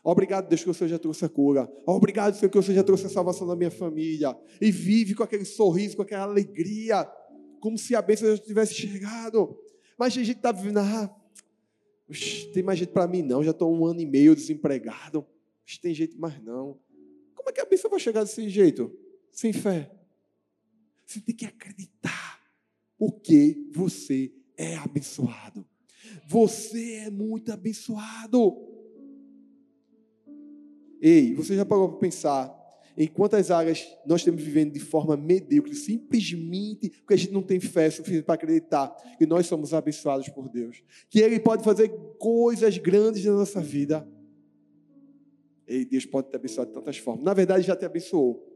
Obrigado, 0.04 0.49
Deus, 0.49 0.64
que 0.64 0.71
o 0.71 0.75
Senhor 0.75 0.88
já 0.88 0.99
trouxe 0.99 1.25
a 1.25 1.28
cura. 1.28 1.71
Obrigado, 1.87 2.35
Senhor, 2.35 2.50
que 2.50 2.59
o 2.59 2.62
Senhor 2.62 2.76
já 2.76 2.82
trouxe 2.82 3.06
a 3.06 3.09
salvação 3.09 3.47
da 3.47 3.54
minha 3.54 3.71
família. 3.71 4.37
E 4.61 4.71
vive 4.71 5.14
com 5.14 5.23
aquele 5.23 5.44
sorriso, 5.44 5.97
com 5.97 6.02
aquela 6.02 6.25
alegria, 6.25 7.04
como 7.61 7.78
se 7.78 7.94
a 7.94 8.02
bênção 8.02 8.35
já 8.35 8.42
tivesse 8.42 8.75
chegado. 8.75 9.56
Mas 9.97 10.12
a 10.14 10.25
gente 10.25 10.37
está 10.37 10.50
vivendo, 10.50 10.78
ah, 10.78 11.14
tem 12.52 12.62
mais 12.62 12.78
jeito 12.78 12.92
para 12.92 13.06
mim 13.06 13.23
não, 13.23 13.42
já 13.42 13.52
estou 13.52 13.73
um 13.73 13.87
ano 13.87 14.00
e 14.00 14.06
meio 14.06 14.35
desempregado. 14.35 15.25
tem 15.80 15.94
jeito 15.94 16.18
mais 16.18 16.42
não. 16.42 16.78
Como 17.35 17.49
é 17.49 17.52
que 17.52 17.61
a 17.61 17.64
bênção 17.64 17.90
vai 17.90 18.00
chegar 18.00 18.25
desse 18.25 18.49
jeito? 18.49 18.90
Sem 19.30 19.52
fé. 19.52 19.90
Você 21.12 21.21
tem 21.21 21.35
que 21.35 21.45
acreditar 21.45 22.40
porque 22.97 23.69
você 23.71 24.33
é 24.57 24.76
abençoado. 24.76 25.66
Você 26.26 26.95
é 26.95 27.11
muito 27.11 27.52
abençoado. 27.52 28.57
Ei, 31.02 31.35
você 31.35 31.54
já 31.54 31.66
parou 31.66 31.90
para 31.90 31.99
pensar 31.99 32.59
em 32.97 33.07
quantas 33.07 33.50
áreas 33.50 33.87
nós 34.07 34.23
estamos 34.23 34.42
vivendo 34.42 34.73
de 34.73 34.81
forma 34.81 35.19
medíocre, 35.19 35.75
simplesmente 35.75 36.88
porque 36.88 37.12
a 37.12 37.16
gente 37.16 37.33
não 37.33 37.42
tem 37.42 37.61
fé 37.61 37.90
suficiente 37.90 38.25
para 38.25 38.35
acreditar 38.35 38.88
que 39.19 39.26
nós 39.26 39.47
somos 39.47 39.75
abençoados 39.75 40.31
por 40.31 40.49
Deus, 40.49 40.83
que 41.11 41.21
Ele 41.21 41.38
pode 41.38 41.62
fazer 41.62 41.90
coisas 42.19 42.78
grandes 42.78 43.23
na 43.26 43.33
nossa 43.33 43.61
vida. 43.61 44.09
E 45.69 45.85
Deus 45.85 46.07
pode 46.07 46.31
te 46.31 46.37
abençoar 46.37 46.66
de 46.66 46.73
tantas 46.73 46.97
formas. 46.97 47.23
Na 47.23 47.35
verdade, 47.35 47.66
já 47.66 47.76
te 47.76 47.85
abençoou. 47.85 48.51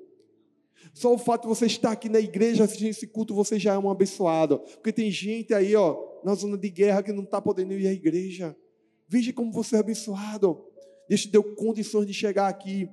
Só 0.92 1.14
o 1.14 1.18
fato 1.18 1.42
de 1.42 1.48
você 1.48 1.66
estar 1.66 1.92
aqui 1.92 2.08
na 2.08 2.20
igreja 2.20 2.64
assistindo 2.64 2.88
esse 2.88 3.06
culto, 3.06 3.34
você 3.34 3.58
já 3.58 3.74
é 3.74 3.78
um 3.78 3.90
abençoado. 3.90 4.58
Porque 4.58 4.92
tem 4.92 5.10
gente 5.10 5.52
aí, 5.52 5.74
ó, 5.76 5.96
na 6.24 6.34
zona 6.34 6.56
de 6.56 6.70
guerra 6.70 7.02
que 7.02 7.12
não 7.12 7.22
está 7.22 7.40
podendo 7.40 7.72
ir 7.74 7.86
à 7.86 7.92
igreja. 7.92 8.56
Veja 9.08 9.32
como 9.32 9.52
você 9.52 9.76
é 9.76 9.78
abençoado. 9.78 10.64
Deus 11.08 11.22
te 11.22 11.28
deu 11.28 11.42
condições 11.54 12.06
de 12.06 12.14
chegar 12.14 12.48
aqui. 12.48 12.88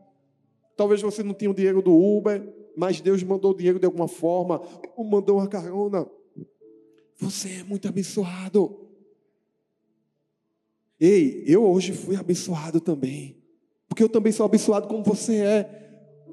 Talvez 0.75 1.02
você 1.02 1.24
não 1.24 1.34
tenha 1.34 1.52
o 1.52 1.54
dinheiro 1.54 1.82
do 1.82 1.94
Uber, 1.94 2.48
mas 2.75 3.02
Deus 3.02 3.24
mandou 3.24 3.52
o 3.52 3.56
dinheiro 3.56 3.80
de 3.80 3.86
alguma 3.86 4.08
forma, 4.08 4.62
ou 4.96 5.04
mandou 5.04 5.38
uma 5.38 5.48
carona. 5.48 6.08
Você 7.18 7.60
é 7.60 7.63
muito 7.63 7.88
abençoado. 7.88 8.80
Ei, 11.00 11.44
eu 11.46 11.63
hoje 11.66 11.94
fui 11.94 12.16
abençoado 12.16 12.80
também. 12.80 13.44
Porque 13.88 14.02
eu 14.02 14.10
também 14.10 14.32
sou 14.32 14.46
abençoado 14.46 14.88
como 14.88 15.04
você 15.04 15.38
é. 15.38 15.83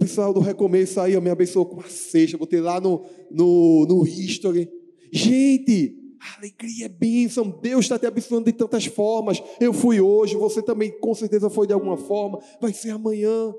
Pessoal 0.01 0.33
do 0.33 0.41
recomeço 0.41 0.99
aí, 0.99 1.13
eu 1.13 1.21
me 1.21 1.29
abençoou 1.29 1.67
com 1.67 1.75
uma 1.75 1.87
cesta, 1.87 2.39
botei 2.39 2.59
lá 2.59 2.81
no, 2.81 3.05
no, 3.31 3.85
no 3.85 4.07
history. 4.07 4.67
Gente, 5.13 5.95
alegria 6.39 6.87
é 6.87 6.89
bênção. 6.89 7.51
Deus 7.51 7.85
está 7.85 7.99
te 7.99 8.07
abençoando 8.07 8.47
de 8.47 8.55
tantas 8.55 8.87
formas. 8.87 9.43
Eu 9.61 9.75
fui 9.75 10.01
hoje, 10.01 10.37
você 10.37 10.63
também 10.63 10.91
com 11.01 11.15
certeza 11.15 11.51
foi 11.51 11.67
de 11.67 11.75
alguma 11.75 11.99
forma. 11.99 12.43
Vai 12.59 12.73
ser 12.73 12.93
amanhã 12.93 13.55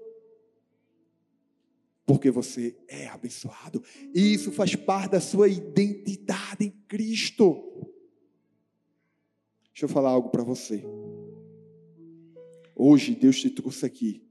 porque 2.08 2.32
você 2.32 2.76
é 2.88 3.06
abençoado. 3.10 3.84
E 4.12 4.34
isso 4.34 4.52
faz 4.52 4.76
parte 4.76 5.12
da 5.12 5.22
sua 5.22 5.48
identidade 5.48 6.66
em 6.66 6.72
Cristo. 6.88 7.54
Deixa 9.72 9.86
eu 9.86 9.90
falar 9.90 10.10
algo 10.10 10.30
para 10.30 10.42
você. 10.42 10.84
Hoje 12.76 13.14
Deus 13.14 13.40
te 13.40 13.52
trouxe 13.52 13.86
aqui 13.86 14.28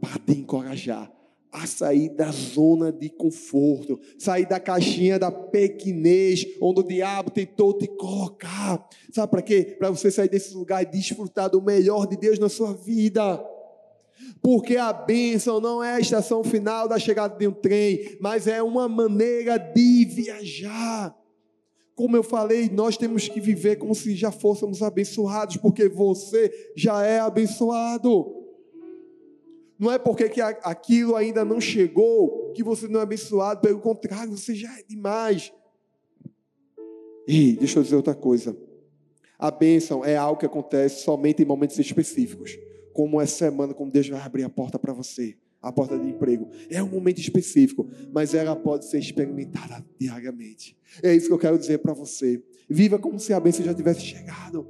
para 0.00 0.20
te 0.20 0.38
encorajar 0.38 1.12
a 1.52 1.66
sair 1.66 2.08
da 2.08 2.30
zona 2.30 2.90
de 2.90 3.10
conforto, 3.10 4.00
sair 4.18 4.48
da 4.48 4.58
caixinha 4.58 5.18
da 5.18 5.30
pequenez, 5.30 6.46
onde 6.60 6.80
o 6.80 6.82
diabo 6.82 7.30
tentou 7.30 7.76
te 7.76 7.86
colocar. 7.86 8.88
Sabe 9.12 9.30
para 9.30 9.42
quê? 9.42 9.76
Para 9.78 9.90
você 9.90 10.10
sair 10.10 10.30
desse 10.30 10.54
lugar 10.54 10.82
e 10.82 10.86
desfrutar 10.86 11.50
do 11.50 11.60
melhor 11.60 12.06
de 12.06 12.16
Deus 12.16 12.38
na 12.38 12.48
sua 12.48 12.72
vida. 12.72 13.44
Porque 14.40 14.78
a 14.78 14.92
bênção 14.92 15.60
não 15.60 15.84
é 15.84 15.94
a 15.94 16.00
estação 16.00 16.42
final 16.42 16.88
da 16.88 16.98
chegada 16.98 17.36
de 17.36 17.46
um 17.46 17.52
trem, 17.52 18.16
mas 18.18 18.46
é 18.46 18.62
uma 18.62 18.88
maneira 18.88 19.58
de 19.58 20.06
viajar. 20.06 21.14
Como 21.94 22.16
eu 22.16 22.22
falei, 22.22 22.70
nós 22.70 22.96
temos 22.96 23.28
que 23.28 23.40
viver 23.40 23.76
como 23.76 23.94
se 23.94 24.16
já 24.16 24.32
fôssemos 24.32 24.82
abençoados, 24.82 25.58
porque 25.58 25.86
você 25.88 26.50
já 26.74 27.04
é 27.04 27.20
abençoado. 27.20 28.41
Não 29.82 29.90
é 29.90 29.98
porque 29.98 30.28
que 30.28 30.40
aquilo 30.40 31.16
ainda 31.16 31.44
não 31.44 31.60
chegou 31.60 32.52
que 32.52 32.62
você 32.62 32.86
não 32.86 33.00
é 33.00 33.02
abençoado, 33.02 33.62
pelo 33.62 33.80
contrário, 33.80 34.30
você 34.30 34.54
já 34.54 34.72
é 34.78 34.84
demais. 34.84 35.52
E 37.26 37.54
deixa 37.54 37.80
eu 37.80 37.82
dizer 37.82 37.96
outra 37.96 38.14
coisa. 38.14 38.56
A 39.36 39.50
bênção 39.50 40.04
é 40.04 40.16
algo 40.16 40.38
que 40.38 40.46
acontece 40.46 41.02
somente 41.02 41.42
em 41.42 41.44
momentos 41.44 41.76
específicos, 41.80 42.56
como 42.92 43.20
essa 43.20 43.34
semana, 43.34 43.74
como 43.74 43.90
Deus 43.90 44.08
vai 44.08 44.20
abrir 44.20 44.44
a 44.44 44.48
porta 44.48 44.78
para 44.78 44.92
você, 44.92 45.36
a 45.60 45.72
porta 45.72 45.98
de 45.98 46.10
emprego. 46.10 46.48
É 46.70 46.80
um 46.80 46.88
momento 46.88 47.18
específico, 47.18 47.90
mas 48.12 48.34
ela 48.34 48.54
pode 48.54 48.84
ser 48.84 49.00
experimentada 49.00 49.84
diariamente. 49.98 50.78
É 51.02 51.12
isso 51.12 51.26
que 51.26 51.32
eu 51.32 51.38
quero 51.40 51.58
dizer 51.58 51.78
para 51.78 51.92
você. 51.92 52.40
Viva 52.70 53.00
como 53.00 53.18
se 53.18 53.32
a 53.32 53.40
bênção 53.40 53.64
já 53.64 53.74
tivesse 53.74 54.02
chegado. 54.02 54.64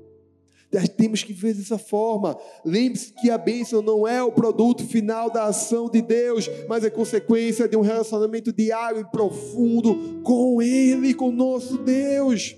Temos 0.97 1.23
que 1.23 1.35
ver 1.35 1.55
dessa 1.55 1.76
forma. 1.76 2.38
Lembre-se 2.64 3.12
que 3.12 3.31
a 3.31 3.37
bênção 3.37 3.83
não 3.83 4.09
é 4.09 4.23
o 4.23 4.33
produto 4.33 4.87
final 4.87 5.31
da 5.31 5.45
ação 5.45 5.91
de 5.91 6.00
Deus, 6.00 6.49
mas 6.67 6.83
é 6.83 6.88
consequência 6.88 7.69
de 7.69 7.76
um 7.76 7.83
relacionamento 7.83 8.50
diário 8.50 9.00
e 9.00 9.05
profundo 9.05 10.23
com 10.23 10.62
Ele, 10.62 11.12
com 11.12 11.31
nosso 11.31 11.76
Deus. 11.76 12.57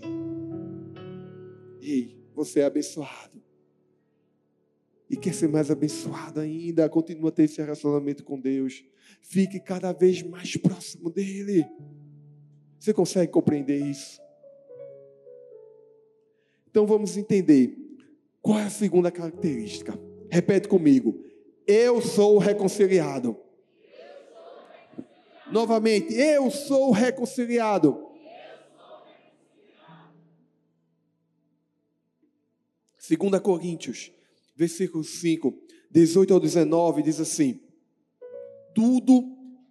Ei, 1.83 2.17
você 2.35 2.61
é 2.61 2.67
abençoado. 2.67 3.43
E 5.11 5.17
quer 5.17 5.35
ser 5.35 5.49
mais 5.49 5.71
abençoado 5.71 6.39
ainda, 6.39 6.89
continua 6.89 7.31
a 7.31 7.33
ter 7.33 7.45
esse 7.45 7.61
relacionamento 7.61 8.23
com 8.23 8.39
Deus. 8.39 8.85
Fique 9.21 9.59
cada 9.59 9.93
vez 9.93 10.23
mais 10.23 10.57
próximo 10.57 11.11
dEle. 11.11 11.67
Você 12.79 12.95
consegue 12.95 13.33
compreender 13.33 13.85
isso? 13.85 14.21
Então 16.71 16.87
vamos 16.87 17.17
entender 17.17 17.84
qual 18.45 18.59
é 18.59 18.65
a 18.65 18.71
segunda 18.71 19.11
característica? 19.11 19.99
Repete 20.31 20.69
comigo. 20.69 21.19
Eu 21.67 22.03
sou 22.03 22.37
reconciliado. 22.37 23.39
Novamente, 25.51 26.13
eu 26.13 26.51
sou 26.51 26.91
reconciliado. 26.91 28.07
Segunda 32.99 33.41
Coríntios, 33.41 34.13
versículo 34.55 35.03
5, 35.03 35.59
18 35.91 36.35
ao 36.35 36.39
19, 36.39 37.03
diz 37.03 37.21
assim: 37.21 37.59
Tudo 38.75 39.25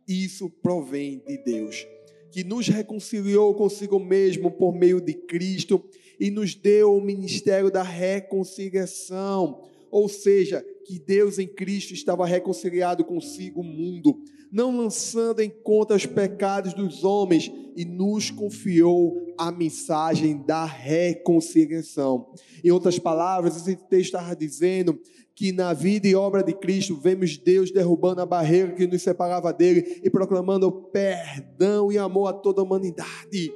isso 0.08 0.50
provém 0.50 1.20
de 1.28 1.38
Deus, 1.44 1.86
que 2.32 2.44
nos 2.44 2.68
reconciliou 2.68 3.54
consigo 3.54 4.00
mesmo 4.00 4.50
por 4.50 4.74
meio 4.74 5.00
de 5.00 5.14
Cristo 5.14 5.88
e 6.24 6.32
nos 6.32 6.56
deu 6.56 6.96
o 6.96 7.02
ministério 7.02 7.70
da 7.70 7.84
reconciliação. 7.84 9.60
Ou 9.92 10.08
seja, 10.08 10.66
que 10.86 10.98
Deus 10.98 11.38
em 11.38 11.46
Cristo 11.46 11.94
estava 11.94 12.26
reconciliado 12.26 13.04
consigo 13.04 13.60
o 13.60 13.64
mundo, 13.64 14.22
não 14.50 14.78
lançando 14.78 15.42
em 15.42 15.50
conta 15.50 15.96
os 15.96 16.06
pecados 16.06 16.74
dos 16.74 17.04
homens, 17.04 17.52
e 17.76 17.84
nos 17.84 18.32
confiou 18.32 19.34
a 19.38 19.52
mensagem 19.52 20.42
da 20.46 20.64
reconciliação. 20.64 22.32
Em 22.64 22.72
outras 22.72 22.98
palavras, 22.98 23.58
esse 23.58 23.76
texto 23.76 24.16
estava 24.16 24.34
dizendo 24.34 24.98
que 25.36 25.52
na 25.52 25.74
vida 25.74 26.08
e 26.08 26.16
obra 26.16 26.42
de 26.42 26.54
Cristo 26.54 26.96
vemos 26.96 27.36
Deus 27.36 27.70
derrubando 27.70 28.22
a 28.22 28.26
barreira 28.26 28.72
que 28.72 28.88
nos 28.88 29.02
separava 29.02 29.52
dele 29.52 30.00
e 30.02 30.10
proclamando 30.10 30.72
perdão 30.72 31.92
e 31.92 31.98
amor 31.98 32.28
a 32.28 32.34
toda 32.34 32.62
a 32.62 32.64
humanidade. 32.64 33.52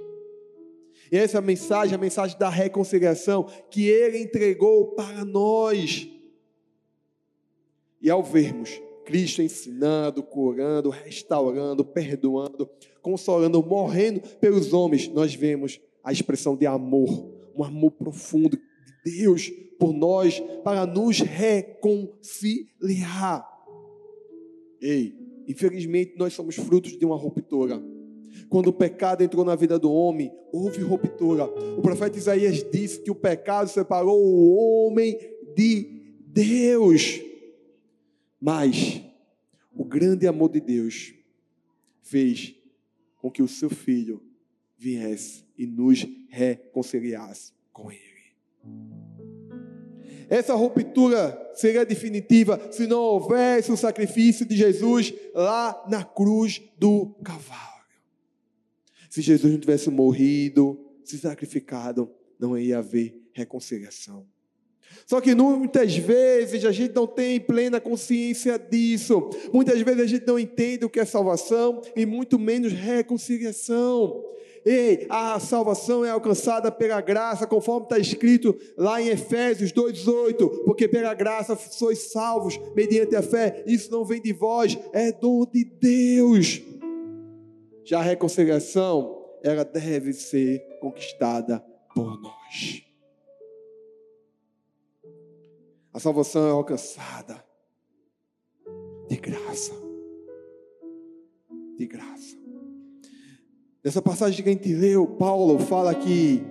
E 1.12 1.18
essa 1.18 1.42
mensagem, 1.42 1.96
a 1.96 1.98
mensagem 1.98 2.38
da 2.38 2.50
reconciliação 2.50 3.48
que 3.70 3.88
ele 3.88 4.20
entregou 4.20 4.96
para 4.96 5.24
nós. 5.24 6.10
E 8.02 8.10
ao 8.10 8.24
vermos 8.24 8.82
Cristo 9.06 9.42
ensinando, 9.42 10.22
curando, 10.22 10.90
restaurando, 10.90 11.86
perdoando, 11.86 12.70
consolando, 13.02 13.64
morrendo 13.64 14.20
pelos 14.40 14.74
homens, 14.74 15.08
nós 15.08 15.34
vemos 15.34 15.80
a 16.04 16.12
expressão 16.12 16.58
de 16.58 16.66
amor, 16.66 17.34
um 17.56 17.64
amor 17.64 17.92
profundo 17.92 18.58
de 18.58 18.64
Deus 19.20 19.50
por 19.80 19.94
nós 19.94 20.42
para 20.64 20.86
nos 20.86 21.22
reconciliar. 21.22 23.48
Ei, 24.82 25.16
infelizmente 25.48 26.16
nós 26.18 26.34
somos 26.34 26.56
frutos 26.56 26.98
de 26.98 27.06
uma 27.06 27.16
ruptura 27.16 27.82
quando 28.50 28.68
o 28.68 28.74
pecado 28.74 29.24
entrou 29.24 29.44
na 29.44 29.56
vida 29.56 29.78
do 29.78 29.92
homem, 29.92 30.32
houve 30.52 30.82
ruptura. 30.82 31.46
O 31.46 31.82
profeta 31.82 32.18
Isaías 32.18 32.64
disse 32.72 33.02
que 33.02 33.12
o 33.12 33.16
pecado 33.16 33.70
separou 33.70 34.24
o 34.24 34.56
homem 34.56 35.18
de 35.56 36.16
Deus. 36.28 37.22
Mas 38.40 39.02
o 39.76 39.84
grande 39.84 40.28
amor 40.28 40.50
de 40.50 40.60
Deus 40.60 41.14
fez 42.02 42.56
com 43.22 43.30
que 43.30 43.42
o 43.42 43.48
seu 43.48 43.70
filho 43.70 44.22
viesse 44.78 45.44
e 45.58 45.66
nos 45.66 46.06
reconciliasse 46.30 47.52
com 47.74 47.92
ele. 47.92 48.02
Essa 50.30 50.54
ruptura 50.54 51.52
seria 51.54 51.86
definitiva 51.86 52.60
se 52.72 52.86
não 52.86 53.00
houvesse 53.00 53.72
o 53.72 53.78
sacrifício 53.78 54.46
de 54.46 54.56
Jesus 54.56 55.14
lá 55.34 55.86
na 55.88 56.04
cruz 56.04 56.62
do 56.78 57.16
cavalo. 57.24 57.77
Se 59.10 59.22
Jesus 59.22 59.52
não 59.52 59.60
tivesse 59.60 59.90
morrido, 59.90 60.80
se 61.04 61.18
sacrificado, 61.18 62.10
não 62.40 62.58
ia 62.58 62.80
haver 62.80 63.20
reconciliação. 63.34 64.26
Só 65.06 65.22
que 65.22 65.34
muitas 65.36 65.96
vezes 65.96 66.66
a 66.66 66.72
gente 66.72 66.94
não 66.94 67.08
tem 67.08 67.40
plena 67.40 67.80
consciência 67.80 68.58
disso. 68.58 69.30
Muitas 69.54 69.82
vezes 69.82 70.02
a 70.02 70.06
gente 70.06 70.28
não 70.28 70.40
entende 70.40 70.86
o 70.86 70.90
que 70.90 71.00
é 71.00 71.06
salvação 71.06 71.82
e 71.96 72.06
muito 72.06 72.38
menos 72.38 72.74
reconciliação. 72.74 74.24
Ei, 74.66 75.06
a 75.10 75.40
salvação 75.40 76.04
é 76.04 76.10
alcançada 76.10 76.70
pela 76.70 77.00
graça, 77.00 77.48
conforme 77.48 77.86
está 77.86 77.98
escrito 77.98 78.54
lá 78.76 79.02
em 79.02 79.08
Efésios 79.08 79.72
2,8, 79.72 80.66
porque 80.66 80.90
pela 80.90 81.14
graça 81.14 81.56
sois 81.56 82.00
salvos 82.12 82.60
mediante 82.76 83.16
a 83.16 83.22
fé, 83.22 83.64
isso 83.66 83.90
não 83.90 84.04
vem 84.04 84.22
de 84.22 84.34
vós, 84.34 84.78
é 84.92 85.10
dom 85.14 85.46
de 85.46 85.64
Deus. 85.64 86.62
Já 87.88 88.00
a 88.00 88.04
reconciliação, 88.04 89.18
ela 89.42 89.64
deve 89.64 90.12
ser 90.12 90.60
conquistada 90.82 91.62
por 91.96 92.22
nós. 92.22 92.84
A 95.94 95.98
salvação 95.98 96.46
é 96.50 96.52
alcançada 96.52 97.42
de 99.08 99.16
graça. 99.16 99.72
De 101.78 101.88
graça. 101.88 102.36
Nessa 103.82 104.02
passagem 104.02 104.44
que 104.44 104.50
a 104.50 104.52
gente 104.52 104.74
leu, 104.74 105.08
Paulo 105.08 105.58
fala 105.58 105.96
que 105.96 106.44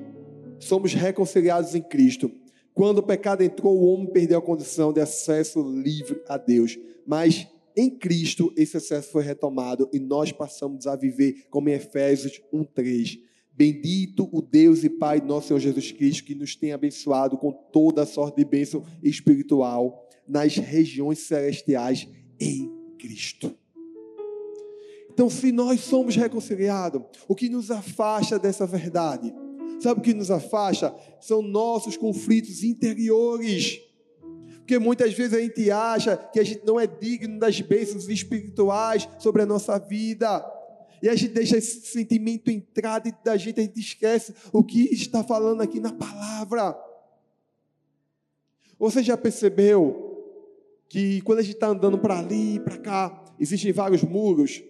somos 0.58 0.94
reconciliados 0.94 1.74
em 1.74 1.82
Cristo. 1.82 2.32
Quando 2.72 3.00
o 3.00 3.02
pecado 3.02 3.42
entrou, 3.42 3.76
o 3.76 3.92
homem 3.92 4.10
perdeu 4.10 4.38
a 4.38 4.42
condição 4.42 4.90
de 4.90 5.02
acesso 5.02 5.60
livre 5.60 6.18
a 6.28 6.38
Deus. 6.38 6.78
Mas 7.06 7.46
em 7.76 7.90
Cristo, 7.90 8.52
esse 8.56 8.76
acesso 8.76 9.10
foi 9.10 9.22
retomado 9.22 9.88
e 9.92 9.98
nós 9.98 10.32
passamos 10.32 10.86
a 10.86 10.96
viver 10.96 11.46
como 11.50 11.68
em 11.68 11.72
Efésios 11.72 12.40
1:3. 12.52 13.18
Bendito 13.52 14.28
o 14.32 14.40
Deus 14.40 14.82
e 14.84 14.88
Pai 14.88 15.20
nosso 15.20 15.48
Senhor 15.48 15.60
Jesus 15.60 15.92
Cristo, 15.92 16.24
que 16.24 16.34
nos 16.34 16.56
tem 16.56 16.72
abençoado 16.72 17.36
com 17.36 17.52
toda 17.52 18.02
a 18.02 18.06
sorte 18.06 18.36
de 18.36 18.44
bênção 18.44 18.84
espiritual 19.02 20.08
nas 20.26 20.56
regiões 20.56 21.20
celestiais 21.20 22.08
em 22.40 22.70
Cristo. 22.98 23.54
Então, 25.10 25.30
se 25.30 25.50
nós 25.52 25.80
somos 25.80 26.16
reconciliados, 26.16 27.02
o 27.26 27.34
que 27.34 27.48
nos 27.48 27.70
afasta 27.70 28.38
dessa 28.38 28.66
verdade? 28.66 29.32
Sabe 29.80 30.00
o 30.00 30.02
que 30.02 30.12
nos 30.12 30.30
afasta? 30.30 30.94
São 31.20 31.40
nossos 31.40 31.96
conflitos 31.96 32.62
interiores. 32.62 33.80
Porque 34.66 34.80
muitas 34.80 35.14
vezes 35.14 35.32
a 35.32 35.40
gente 35.40 35.70
acha 35.70 36.16
que 36.16 36.40
a 36.40 36.42
gente 36.42 36.66
não 36.66 36.80
é 36.80 36.88
digno 36.88 37.38
das 37.38 37.60
bênçãos 37.60 38.08
espirituais 38.08 39.08
sobre 39.16 39.42
a 39.42 39.46
nossa 39.46 39.78
vida. 39.78 40.44
E 41.00 41.08
a 41.08 41.14
gente 41.14 41.34
deixa 41.34 41.56
esse 41.56 41.86
sentimento 41.86 42.50
entrar 42.50 42.98
dentro 42.98 43.22
da 43.22 43.36
gente, 43.36 43.60
a 43.60 43.62
gente 43.62 43.78
esquece 43.78 44.34
o 44.52 44.64
que 44.64 44.92
está 44.92 45.22
falando 45.22 45.60
aqui 45.60 45.78
na 45.78 45.92
palavra. 45.92 46.76
Você 48.76 49.04
já 49.04 49.16
percebeu 49.16 50.20
que 50.88 51.20
quando 51.20 51.38
a 51.38 51.42
gente 51.42 51.54
está 51.54 51.68
andando 51.68 51.96
para 51.96 52.18
ali 52.18 52.58
para 52.58 52.76
cá, 52.76 53.24
existem 53.38 53.70
vários 53.70 54.02
muros, 54.02 54.64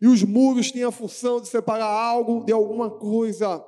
e 0.00 0.06
os 0.06 0.22
muros 0.22 0.70
têm 0.70 0.84
a 0.84 0.92
função 0.92 1.40
de 1.40 1.48
separar 1.48 1.86
algo 1.86 2.44
de 2.44 2.52
alguma 2.52 2.88
coisa. 2.88 3.60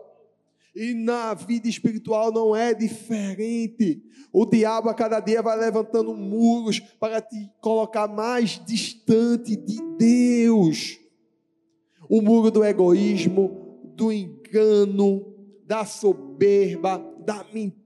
E 0.75 0.93
na 0.93 1.35
vida 1.35 1.69
espiritual 1.69 2.33
não 2.33 2.55
é 2.55 2.75
diferente. 2.75 4.03
O 4.33 4.45
diabo 4.45 4.89
a 4.89 4.95
cada 4.95 5.21
dia 5.21 5.41
vai 5.41 5.57
levantando 5.57 6.15
muros 6.15 6.81
para 6.81 7.21
te 7.21 7.49
colocar 7.61 8.09
mais 8.09 8.61
distante 8.67 9.55
de 9.55 9.79
Deus. 9.97 10.99
O 12.09 12.21
muro 12.21 12.51
do 12.51 12.65
egoísmo, 12.65 13.81
do 13.95 14.13
engano, 14.13 15.35
da 15.65 15.85
soberba, 15.85 16.99
da 17.25 17.45
mentira, 17.53 17.84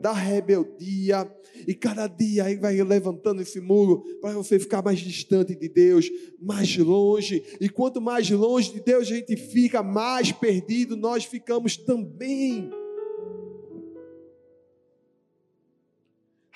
da 0.00 0.12
rebeldia. 0.12 1.30
E 1.66 1.74
cada 1.74 2.06
dia 2.06 2.50
ele 2.50 2.60
vai 2.60 2.80
levantando 2.82 3.42
esse 3.42 3.60
muro 3.60 4.02
para 4.20 4.32
você 4.32 4.58
ficar 4.58 4.82
mais 4.82 4.98
distante 4.98 5.54
de 5.54 5.68
Deus, 5.68 6.08
mais 6.40 6.76
longe. 6.76 7.42
E 7.60 7.68
quanto 7.68 8.00
mais 8.00 8.30
longe 8.30 8.72
de 8.72 8.80
Deus 8.80 9.08
a 9.08 9.14
gente 9.14 9.36
fica, 9.36 9.82
mais 9.82 10.32
perdido 10.32 10.96
nós 10.96 11.24
ficamos 11.24 11.76
também. 11.76 12.70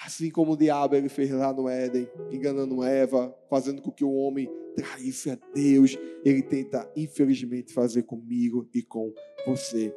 Assim 0.04 0.30
como 0.30 0.52
o 0.52 0.56
diabo 0.56 0.94
ele 0.94 1.08
fez 1.08 1.30
lá 1.30 1.52
no 1.52 1.68
Éden, 1.68 2.08
enganando 2.30 2.82
Eva, 2.82 3.34
fazendo 3.48 3.82
com 3.82 3.90
que 3.90 4.04
o 4.04 4.12
homem 4.12 4.50
traísse 4.74 5.30
a 5.30 5.38
Deus, 5.54 5.96
ele 6.24 6.42
tenta, 6.42 6.90
infelizmente, 6.96 7.72
fazer 7.72 8.04
comigo 8.04 8.68
e 8.74 8.82
com 8.82 9.12
você. 9.46 9.94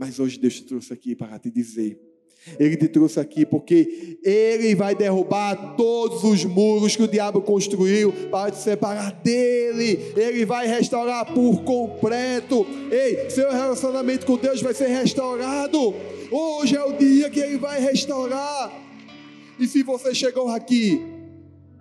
Mas 0.00 0.18
hoje 0.18 0.38
Deus 0.38 0.54
te 0.54 0.62
trouxe 0.62 0.94
aqui 0.94 1.14
para 1.14 1.38
te 1.38 1.50
dizer. 1.50 2.00
Ele 2.58 2.74
te 2.74 2.88
trouxe 2.88 3.20
aqui 3.20 3.44
porque 3.44 4.18
ele 4.24 4.74
vai 4.74 4.94
derrubar 4.94 5.76
todos 5.76 6.24
os 6.24 6.42
muros 6.42 6.96
que 6.96 7.02
o 7.02 7.06
diabo 7.06 7.42
construiu 7.42 8.10
para 8.30 8.50
te 8.50 8.56
separar 8.56 9.12
dele. 9.22 10.14
Ele 10.16 10.46
vai 10.46 10.66
restaurar 10.66 11.26
por 11.34 11.62
completo. 11.64 12.66
Ei, 12.90 13.28
seu 13.28 13.52
relacionamento 13.52 14.24
com 14.24 14.38
Deus 14.38 14.62
vai 14.62 14.72
ser 14.72 14.86
restaurado. 14.86 15.94
Hoje 16.30 16.74
é 16.74 16.82
o 16.82 16.96
dia 16.96 17.28
que 17.28 17.40
ele 17.40 17.58
vai 17.58 17.78
restaurar. 17.78 18.72
E 19.58 19.68
se 19.68 19.82
você 19.82 20.14
chegou 20.14 20.48
aqui 20.48 21.19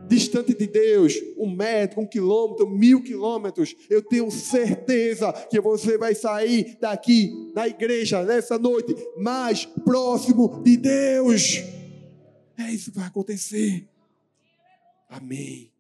distante 0.10 0.54
de 0.54 0.68
Deus, 0.68 1.14
um 1.38 1.50
metro, 1.50 2.02
um 2.02 2.06
quilômetro, 2.06 2.68
mil 2.68 3.04
quilômetros, 3.04 3.76
eu 3.90 4.02
tenho 4.02 4.30
certeza 4.32 5.32
que 5.32 5.62
você 5.62 5.98
vai 5.98 6.16
sair 6.16 6.78
daqui 6.82 7.32
na 7.54 7.68
igreja 7.68 8.24
nessa 8.24 8.58
noite 8.58 8.96
mais 9.18 9.66
próximo 9.66 10.62
de 10.64 10.76
Deus. 10.76 11.64
É 12.58 12.72
isso 12.72 12.92
que 12.92 12.98
vai 12.98 13.08
acontecer. 13.08 13.88
Amém. 15.08 15.72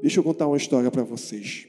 Deixa 0.00 0.20
eu 0.20 0.24
contar 0.24 0.46
uma 0.46 0.56
história 0.56 0.90
para 0.90 1.02
vocês. 1.02 1.66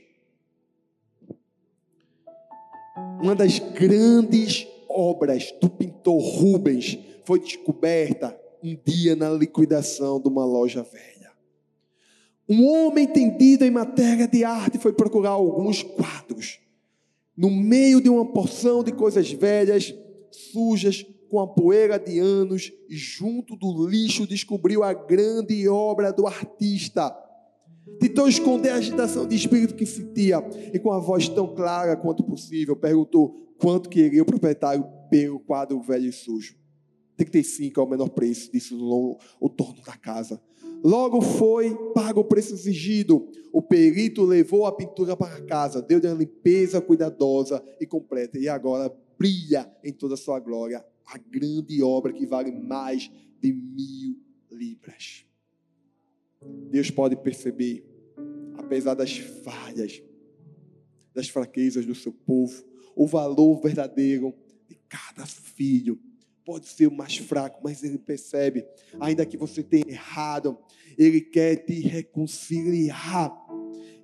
Uma 3.22 3.36
das 3.36 3.60
grandes 3.60 4.68
obras 4.90 5.52
do 5.62 5.70
pintor 5.70 6.20
Rubens 6.20 6.98
foi 7.26 7.40
descoberta 7.40 8.40
um 8.64 8.78
dia 8.86 9.16
na 9.16 9.30
liquidação 9.30 10.20
de 10.20 10.28
uma 10.28 10.46
loja 10.46 10.84
velha. 10.84 11.32
Um 12.48 12.66
homem 12.68 13.06
entendido 13.06 13.64
em 13.64 13.72
matéria 13.72 14.28
de 14.28 14.44
arte 14.44 14.78
foi 14.78 14.94
procurar 14.94 15.32
alguns 15.32 15.84
quadros. 15.84 16.60
No 17.36 17.50
meio 17.50 18.02
de 18.02 18.10
uma 18.10 18.26
porção 18.26 18.84
de 18.84 18.92
coisas 18.92 19.32
velhas, 19.32 19.94
sujas, 20.32 21.06
com 21.30 21.40
a 21.40 21.48
poeira 21.48 21.98
de 21.98 22.20
anos, 22.20 22.74
e 22.90 22.96
junto 22.96 23.56
do 23.56 23.88
lixo 23.88 24.28
descobriu 24.28 24.84
a 24.84 24.94
grande 24.94 25.68
obra 25.70 26.12
do 26.12 26.28
artista. 26.28 27.10
Tentou 28.00 28.28
esconder 28.28 28.72
a 28.72 28.76
agitação 28.76 29.26
de 29.26 29.36
espírito 29.36 29.74
que 29.74 29.86
sentia 29.86 30.44
e, 30.74 30.78
com 30.78 30.92
a 30.92 31.00
voz 31.00 31.30
tão 31.30 31.56
clara 31.56 31.96
quanto 31.96 32.24
possível, 32.24 32.76
perguntou 32.76 33.56
quanto 33.58 33.90
queria 33.90 34.24
o 34.24 34.26
proprietário 34.26 34.86
pelo 35.10 35.40
quadro 35.40 35.82
velho 35.82 36.10
e 36.10 36.12
sujo. 36.12 36.61
35 37.18 37.80
é 37.80 37.84
o 37.84 37.88
menor 37.88 38.10
preço, 38.10 38.52
disse 38.52 38.74
o 38.74 39.50
dono 39.50 39.82
da 39.86 39.98
casa. 39.98 40.42
Logo 40.84 41.22
foi 41.22 41.76
pago 41.94 42.22
o 42.22 42.26
preço 42.26 42.54
exigido. 42.54 43.30
O 43.52 43.62
perito 43.62 44.24
levou 44.24 44.66
a 44.66 44.76
pintura 44.76 45.16
para 45.16 45.42
casa, 45.42 45.82
deu-lhe 45.82 46.08
uma 46.08 46.18
limpeza 46.18 46.82
cuidadosa 46.82 47.64
e 47.80 47.86
completa. 47.86 48.40
E 48.40 48.50
agora 48.50 48.92
brilha 49.18 49.72
em 49.84 49.94
toda 49.94 50.16
a 50.16 50.18
sua 50.18 50.40
glória 50.40 50.84
a 51.06 51.18
grande 51.18 51.84
obra 51.84 52.14
que 52.14 52.26
vale 52.26 52.52
mais 52.52 53.12
de 53.40 53.54
mil 53.54 54.18
libras. 54.50 55.26
Deus 56.70 56.90
pode 56.90 57.16
perceber, 57.16 57.86
apesar 58.56 58.96
das 58.96 59.18
falhas, 59.18 60.02
das 61.14 61.30
fraquezas 61.30 61.86
do 61.86 61.94
seu 61.94 62.12
povo, 62.12 62.64
o 62.96 63.06
valor 63.06 63.62
verdadeiro 63.62 64.34
de 64.68 64.76
cada 64.88 65.26
filho 65.26 66.00
pode 66.52 66.68
ser 66.68 66.88
o 66.88 66.92
mais 66.92 67.16
fraco, 67.16 67.62
mas 67.64 67.82
ele 67.82 67.98
percebe, 67.98 68.66
ainda 69.00 69.26
que 69.26 69.38
você 69.38 69.64
tenha 69.64 69.86
errado, 69.88 70.58
ele 70.98 71.22
quer 71.22 71.56
te 71.56 71.80
reconciliar. 71.80 73.34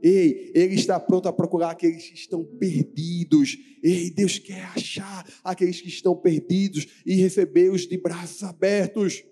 Ei, 0.01 0.49
ele 0.55 0.75
está 0.75 0.97
pronto 0.97 1.27
a 1.27 1.33
procurar 1.33 1.71
aqueles 1.71 2.07
que 2.07 2.15
estão 2.15 2.45
perdidos. 2.45 3.57
Ei, 3.83 4.09
Deus 4.09 4.39
quer 4.39 4.63
achar 4.73 5.27
aqueles 5.43 5.81
que 5.81 5.89
estão 5.89 6.15
perdidos 6.15 6.87
e 7.05 7.15
recebê-los 7.15 7.81
de 7.81 7.97
braços 7.97 8.41
abertos. 8.43 9.25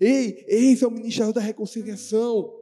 Ei, 0.00 0.42
esse 0.48 0.82
é 0.82 0.86
o 0.86 0.90
ministério 0.90 1.34
da 1.34 1.42
reconciliação. 1.42 2.54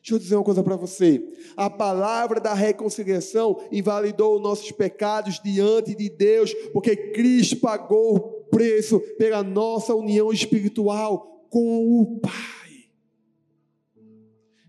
Deixa 0.00 0.14
eu 0.14 0.18
dizer 0.20 0.36
uma 0.36 0.44
coisa 0.44 0.62
para 0.62 0.76
você. 0.76 1.20
A 1.56 1.68
palavra 1.68 2.40
da 2.40 2.54
reconciliação 2.54 3.60
invalidou 3.72 4.38
nossos 4.38 4.70
pecados 4.70 5.40
diante 5.42 5.96
de 5.96 6.08
Deus, 6.08 6.54
porque 6.72 6.94
Cristo 7.10 7.56
pagou 7.56 8.35
preço 8.50 9.00
pela 9.18 9.42
nossa 9.42 9.94
união 9.94 10.32
espiritual 10.32 11.46
com 11.50 12.00
o 12.00 12.18
Pai. 12.20 12.66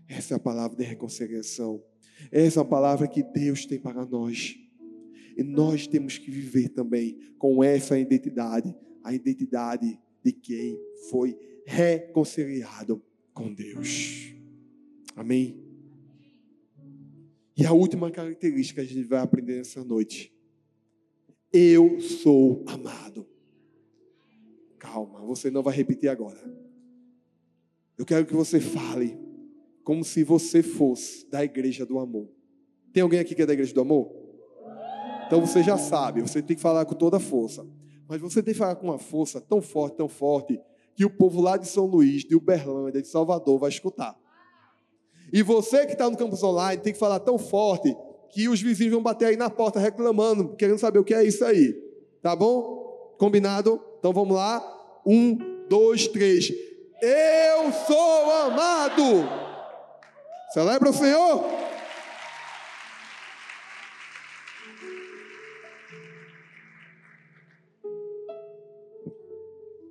Essa 0.08 0.34
é 0.34 0.36
a 0.36 0.40
palavra 0.40 0.76
de 0.76 0.84
reconciliação. 0.84 1.82
Essa 2.32 2.60
é 2.60 2.62
a 2.62 2.64
palavra 2.64 3.06
que 3.06 3.22
Deus 3.22 3.66
tem 3.66 3.78
para 3.78 4.04
nós. 4.06 4.56
E 5.36 5.42
nós 5.42 5.86
temos 5.86 6.18
que 6.18 6.30
viver 6.30 6.70
também 6.70 7.18
com 7.38 7.62
essa 7.62 7.98
identidade, 7.98 8.74
a 9.04 9.14
identidade 9.14 9.98
de 10.24 10.32
quem 10.32 10.80
foi 11.10 11.38
reconciliado 11.64 13.02
com 13.32 13.52
Deus. 13.52 14.34
Amém? 15.14 15.62
E 17.56 17.66
a 17.66 17.72
última 17.72 18.10
característica 18.10 18.80
que 18.80 18.90
a 18.90 18.94
gente 18.94 19.06
vai 19.06 19.20
aprender 19.20 19.56
nessa 19.56 19.84
noite. 19.84 20.32
Eu 21.52 22.00
sou 22.00 22.64
amado. 22.66 23.26
Calma, 24.78 25.20
você 25.20 25.50
não 25.50 25.62
vai 25.62 25.74
repetir 25.74 26.08
agora. 26.08 26.38
Eu 27.96 28.06
quero 28.06 28.24
que 28.24 28.34
você 28.34 28.60
fale 28.60 29.18
como 29.82 30.04
se 30.04 30.22
você 30.22 30.62
fosse 30.62 31.28
da 31.28 31.42
igreja 31.42 31.84
do 31.84 31.98
amor. 31.98 32.28
Tem 32.92 33.02
alguém 33.02 33.18
aqui 33.18 33.34
que 33.34 33.42
é 33.42 33.46
da 33.46 33.52
igreja 33.52 33.74
do 33.74 33.80
amor? 33.80 34.14
Então 35.26 35.40
você 35.40 35.62
já 35.62 35.76
sabe, 35.76 36.22
você 36.22 36.40
tem 36.40 36.56
que 36.56 36.62
falar 36.62 36.84
com 36.84 36.94
toda 36.94 37.16
a 37.16 37.20
força. 37.20 37.66
Mas 38.08 38.20
você 38.20 38.42
tem 38.42 38.54
que 38.54 38.58
falar 38.58 38.76
com 38.76 38.86
uma 38.86 38.98
força 38.98 39.40
tão 39.40 39.60
forte, 39.60 39.96
tão 39.96 40.08
forte, 40.08 40.60
que 40.94 41.04
o 41.04 41.10
povo 41.10 41.40
lá 41.40 41.56
de 41.56 41.68
São 41.68 41.84
Luís, 41.86 42.24
de 42.24 42.34
Uberlândia, 42.34 43.02
de 43.02 43.08
Salvador 43.08 43.58
vai 43.58 43.68
escutar. 43.68 44.18
E 45.32 45.42
você 45.42 45.84
que 45.86 45.92
está 45.92 46.08
no 46.08 46.16
campus 46.16 46.42
online 46.42 46.80
tem 46.82 46.92
que 46.92 46.98
falar 46.98 47.20
tão 47.20 47.36
forte 47.36 47.94
que 48.30 48.48
os 48.48 48.60
vizinhos 48.60 48.92
vão 48.92 49.02
bater 49.02 49.26
aí 49.26 49.36
na 49.36 49.50
porta 49.50 49.78
reclamando, 49.78 50.56
querendo 50.56 50.78
saber 50.78 50.98
o 50.98 51.04
que 51.04 51.14
é 51.14 51.24
isso 51.24 51.44
aí. 51.44 51.74
Tá 52.22 52.34
bom? 52.34 53.14
Combinado? 53.18 53.80
Então 53.98 54.12
vamos 54.12 54.36
lá. 54.36 54.62
Um, 55.04 55.36
dois, 55.68 56.06
três. 56.06 56.50
Eu 57.02 57.72
sou 57.86 58.30
amado. 58.30 59.02
Celebra 60.52 60.90
o 60.90 60.92
Senhor. 60.92 61.44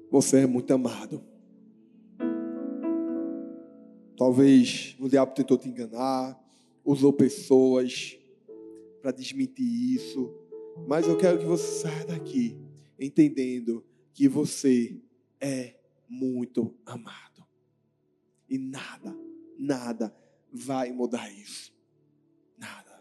Você 0.09 0.39
é 0.39 0.47
muito 0.47 0.73
amado. 0.73 1.23
Talvez 4.17 4.95
o 4.99 5.07
diabo 5.07 5.35
tentou 5.35 5.57
te 5.57 5.69
enganar, 5.69 6.35
usou 6.83 7.13
pessoas 7.13 8.17
para 8.99 9.11
desmentir 9.11 9.95
isso, 9.95 10.33
mas 10.87 11.07
eu 11.07 11.17
quero 11.17 11.37
que 11.37 11.45
você 11.45 11.81
saia 11.81 12.05
daqui 12.05 12.57
entendendo 12.99 13.85
que 14.17 14.27
você 14.27 14.99
é 15.39 15.75
muito 16.10 16.75
amado. 16.84 17.45
E 18.49 18.58
nada, 18.58 19.15
nada 19.60 20.12
vai 20.51 20.91
mudar 20.91 21.32
isso. 21.32 21.71
Nada. 22.58 22.99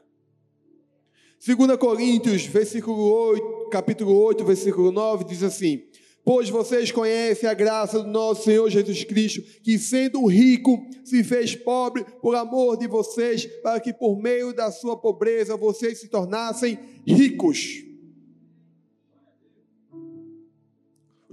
2 1.42 1.78
Coríntios, 1.78 2.44
versículo 2.44 2.98
8, 2.98 3.70
capítulo 3.70 4.12
8, 4.12 4.44
versículo 4.44 4.92
9, 4.92 5.24
diz 5.24 5.42
assim: 5.42 5.88
Pois 6.22 6.50
vocês 6.50 6.92
conhecem 6.92 7.48
a 7.48 7.54
graça 7.54 8.02
do 8.02 8.10
nosso 8.10 8.44
Senhor 8.44 8.68
Jesus 8.68 9.02
Cristo, 9.04 9.40
que 9.62 9.78
sendo 9.78 10.26
rico, 10.26 10.86
se 11.02 11.24
fez 11.24 11.56
pobre 11.56 12.04
por 12.20 12.34
amor 12.34 12.76
de 12.76 12.86
vocês, 12.86 13.46
para 13.62 13.80
que 13.80 13.94
por 13.94 14.20
meio 14.20 14.52
da 14.52 14.70
sua 14.70 15.00
pobreza 15.00 15.56
vocês 15.56 15.98
se 15.98 16.08
tornassem 16.08 16.78
ricos. 17.06 17.86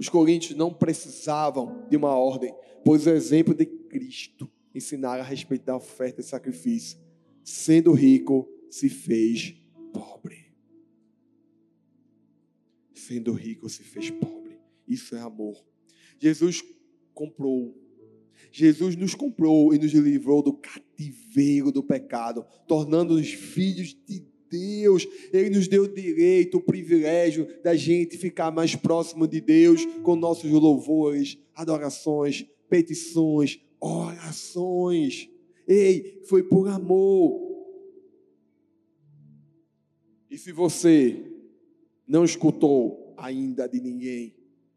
Os 0.04 0.10
coríntios 0.10 0.54
não 0.54 0.70
precisavam 0.70 1.86
de 1.88 1.96
uma 1.96 2.14
ordem, 2.14 2.54
pois 2.84 3.06
o 3.06 3.10
exemplo 3.10 3.54
de 3.54 3.64
Cristo 3.64 4.52
ensinara 4.74 5.22
a 5.22 5.24
respeito 5.24 5.64
da 5.64 5.74
oferta 5.74 6.20
e 6.20 6.22
sacrifício. 6.22 6.98
Sendo 7.42 7.90
rico, 7.92 8.46
se 8.70 8.90
fez 8.90 9.54
pobre. 9.94 10.52
Sendo 12.92 13.32
rico, 13.32 13.66
se 13.70 13.82
fez 13.82 14.10
pobre. 14.10 14.60
Isso 14.86 15.16
é 15.16 15.20
amor. 15.20 15.64
Jesus 16.18 16.62
comprou. 17.14 17.74
Jesus 18.52 18.96
nos 18.96 19.14
comprou 19.14 19.72
e 19.72 19.78
nos 19.78 19.94
livrou 19.94 20.42
do 20.42 20.52
cativeiro 20.52 21.72
do 21.72 21.82
pecado, 21.82 22.44
tornando-nos 22.68 23.32
filhos 23.32 23.96
de 24.06 24.22
Deus. 24.54 25.06
Ele 25.32 25.50
nos 25.50 25.68
deu 25.68 25.84
o 25.84 25.88
direito, 25.88 26.58
o 26.58 26.62
privilégio 26.62 27.48
da 27.62 27.74
gente 27.74 28.16
ficar 28.16 28.50
mais 28.50 28.76
próximo 28.76 29.26
de 29.26 29.40
Deus 29.40 29.84
com 30.02 30.14
nossos 30.16 30.50
louvores, 30.50 31.38
adorações, 31.54 32.46
petições, 32.68 33.60
orações. 33.80 35.28
Ei, 35.66 36.22
foi 36.28 36.42
por 36.42 36.68
amor. 36.68 37.42
E 40.30 40.38
se 40.38 40.52
você 40.52 41.16
não 42.06 42.24
escutou 42.24 43.14
ainda 43.16 43.68
de 43.68 43.80
ninguém, 43.80 44.34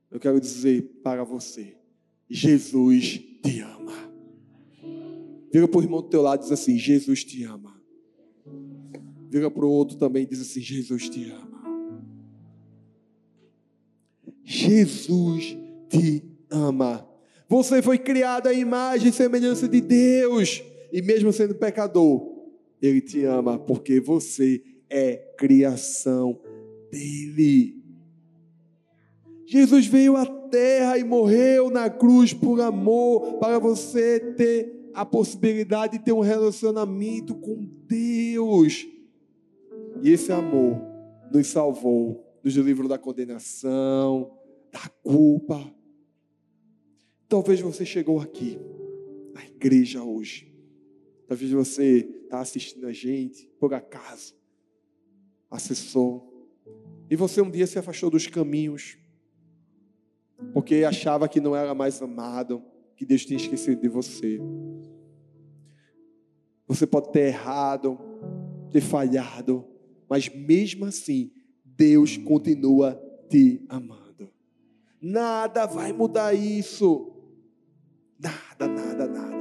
eu 0.10 0.20
quero 0.20 0.40
dizer 0.40 1.02
para 1.04 1.24
você: 1.24 1.76
Jesus 2.30 3.20
te 3.44 3.60
ama. 3.60 4.08
Vira 5.52 5.68
para 5.68 5.80
o 5.80 5.82
irmão 5.84 6.02
do 6.02 6.10
teu 6.10 6.22
lado 6.22 6.42
e 6.42 6.44
diz 6.44 6.52
assim: 6.52 6.78
Jesus 6.78 7.24
te 7.24 7.44
ama. 7.44 7.77
Vira 9.30 9.52
para 9.52 9.66
o 9.66 9.70
outro 9.70 9.98
também 9.98 10.24
e 10.24 10.28
diz 10.28 10.42
assim: 10.42 10.62
Jesus 10.62 11.10
te 11.10 11.30
ama. 11.30 11.58
Jesus 14.44 15.58
te 15.90 16.24
ama. 16.50 17.08
Você 17.50 17.82
foi 17.82 17.98
criado 17.98 18.48
à 18.48 18.54
imagem 18.54 19.10
e 19.10 19.13
semelhança 19.13 19.68
de 19.68 19.82
Deus. 19.82 20.63
E 20.92 21.02
mesmo 21.02 21.34
sendo 21.34 21.56
pecador, 21.56 22.34
Ele 22.82 23.02
te 23.02 23.24
ama 23.26 23.60
porque 23.60 24.00
você 24.00 24.63
é 24.90 25.18
criação 25.38 26.40
dele. 26.92 27.76
Jesus 29.46 29.88
veio 29.88 30.16
à 30.18 30.26
terra 30.26 30.98
e 30.98 31.04
morreu 31.04 31.70
na 31.70 31.90
cruz 31.90 32.34
por 32.34 32.60
amor, 32.60 33.38
para 33.40 33.60
você 33.60 34.20
ter 34.36 34.92
a 34.94 35.06
possibilidade 35.06 35.98
de 35.98 36.04
ter 36.04 36.12
um 36.12 36.22
relacionamento 36.22 37.36
com 37.36 37.66
Deus. 37.88 38.86
E 40.03 40.12
esse 40.12 40.31
amor 40.31 40.81
nos 41.31 41.47
salvou, 41.47 42.25
nos 42.43 42.55
livrou 42.55 42.88
da 42.88 42.97
condenação, 42.97 44.31
da 44.71 44.89
culpa. 45.03 45.73
Talvez 47.27 47.60
você 47.60 47.86
chegou 47.86 48.19
aqui, 48.19 48.60
na 49.33 49.45
igreja 49.45 50.03
hoje. 50.03 50.53
Talvez 51.27 51.51
você 51.51 52.10
está 52.23 52.39
assistindo 52.39 52.88
a 52.88 52.93
gente, 52.93 53.51
por 53.60 53.73
acaso, 53.73 54.36
acessou. 55.51 56.49
E 57.10 57.15
você 57.15 57.41
um 57.41 57.51
dia 57.51 57.67
se 57.67 57.77
afastou 57.77 58.10
dos 58.10 58.27
caminhos 58.27 58.97
porque 60.53 60.83
achava 60.83 61.27
que 61.27 61.41
não 61.41 61.55
era 61.55 61.73
mais 61.73 62.01
amado, 62.01 62.63
que 62.95 63.05
Deus 63.05 63.25
tinha 63.25 63.38
esquecido 63.38 63.81
de 63.81 63.88
você. 63.88 64.39
Você 66.67 66.86
pode 66.86 67.12
ter 67.12 67.27
errado, 67.27 67.97
ter 68.71 68.81
falhado, 68.81 69.65
mas 70.10 70.30
mesmo 70.30 70.86
assim, 70.86 71.32
Deus 71.63 72.17
continua 72.17 73.02
te 73.30 73.62
amando. 73.70 74.30
Nada 75.02 75.65
vai 75.65 75.93
mudar 75.93 76.34
isso. 76.34 77.12
Nada, 78.20 78.67
nada, 78.67 79.08
nada. 79.08 79.38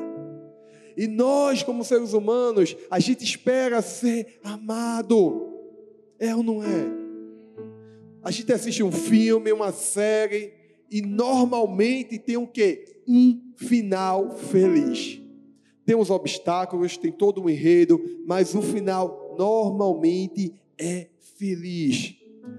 E 0.97 1.07
nós, 1.07 1.63
como 1.63 1.85
seres 1.85 2.13
humanos, 2.13 2.77
a 2.91 2.99
gente 2.99 3.23
espera 3.23 3.83
ser 3.83 4.39
amado. 4.43 5.53
É 6.19 6.35
ou 6.35 6.43
não 6.43 6.63
é? 6.63 7.07
A 8.23 8.31
gente 8.31 8.53
assiste 8.53 8.83
um 8.83 8.91
filme, 8.91 9.53
uma 9.53 9.73
série, 9.73 10.53
e 10.91 11.03
normalmente 11.03 12.19
tem 12.19 12.37
o 12.37 12.47
quê? 12.47 13.03
Um 13.07 13.53
final 13.57 14.31
feliz. 14.31 15.21
Tem 15.85 15.95
os 15.95 16.11
obstáculos, 16.11 16.97
tem 16.97 17.13
todo 17.13 17.43
um 17.43 17.49
enredo, 17.49 18.01
mas 18.27 18.55
o 18.55 18.63
final 18.63 19.26
normalmente 19.37 20.55
é 20.79 21.09
feliz. 21.37 22.15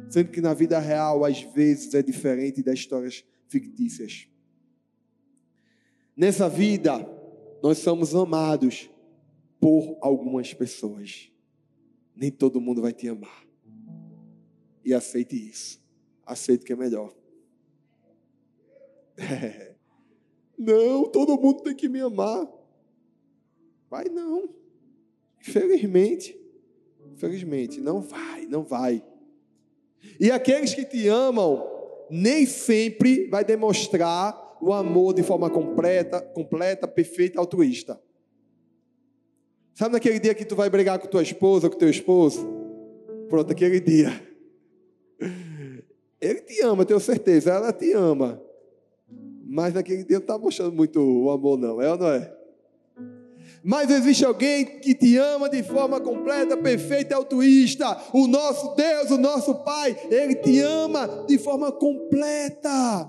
Sendo 0.09 0.31
que 0.31 0.41
na 0.41 0.53
vida 0.53 0.79
real, 0.79 1.23
às 1.23 1.41
vezes, 1.41 1.93
é 1.93 2.01
diferente 2.01 2.61
das 2.61 2.79
histórias 2.79 3.23
fictícias. 3.47 4.27
Nessa 6.15 6.49
vida, 6.49 7.07
nós 7.61 7.77
somos 7.77 8.15
amados 8.15 8.89
por 9.59 9.97
algumas 10.01 10.53
pessoas. 10.53 11.31
Nem 12.15 12.31
todo 12.31 12.61
mundo 12.61 12.81
vai 12.81 12.93
te 12.93 13.07
amar. 13.07 13.45
E 14.83 14.93
aceite 14.93 15.35
isso. 15.35 15.81
Aceite 16.25 16.65
que 16.65 16.73
é 16.73 16.75
melhor. 16.75 17.13
É. 19.19 19.75
Não, 20.55 21.09
todo 21.09 21.39
mundo 21.39 21.63
tem 21.63 21.75
que 21.75 21.89
me 21.89 21.99
amar. 21.99 22.47
Vai 23.89 24.05
não. 24.05 24.47
Infelizmente. 25.39 26.39
Infelizmente, 27.17 27.81
não 27.81 27.99
vai, 27.99 28.45
não 28.45 28.63
vai. 28.63 29.03
E 30.19 30.29
aqueles 30.29 30.75
que 30.75 30.85
te 30.85 31.07
amam, 31.07 31.67
nem 32.11 32.45
sempre 32.45 33.27
vai 33.27 33.43
demonstrar 33.43 34.55
o 34.61 34.71
amor 34.71 35.15
de 35.15 35.23
forma 35.23 35.49
completa, 35.49 36.21
completa, 36.21 36.87
perfeita, 36.87 37.39
altruísta. 37.39 37.99
Sabe 39.73 39.93
naquele 39.93 40.19
dia 40.19 40.35
que 40.35 40.45
tu 40.45 40.55
vai 40.55 40.69
brigar 40.69 40.99
com 40.99 41.07
tua 41.07 41.23
esposa, 41.23 41.67
com 41.71 41.77
teu 41.77 41.89
esposo? 41.89 42.47
Pronto, 43.27 43.51
aquele 43.51 43.79
dia. 43.79 44.09
Ele 46.21 46.41
te 46.41 46.61
ama, 46.61 46.85
tenho 46.85 46.99
certeza, 46.99 47.51
ela 47.51 47.73
te 47.73 47.93
ama. 47.93 48.39
Mas 49.43 49.73
naquele 49.73 50.03
dia 50.03 50.17
não 50.17 50.21
está 50.21 50.37
mostrando 50.37 50.75
muito 50.75 50.99
o 50.99 51.31
amor, 51.31 51.57
não, 51.57 51.81
é 51.81 51.91
ou 51.91 51.97
não 51.97 52.09
é? 52.09 52.36
Mas 53.67 53.89
existe 53.89 54.23
alguém 54.23 54.79
que 54.79 54.95
te 54.95 55.17
ama 55.17 55.49
de 55.49 55.61
forma 55.61 55.99
completa, 55.99 56.55
perfeita 56.55 57.13
e 57.13 57.17
altruísta. 57.17 57.97
O 58.13 58.25
nosso 58.25 58.73
Deus, 58.75 59.11
o 59.11 59.17
nosso 59.17 59.55
Pai, 59.55 59.93
Ele 60.09 60.35
te 60.35 60.61
ama 60.61 61.25
de 61.27 61.37
forma 61.37 61.69
completa. 61.69 63.05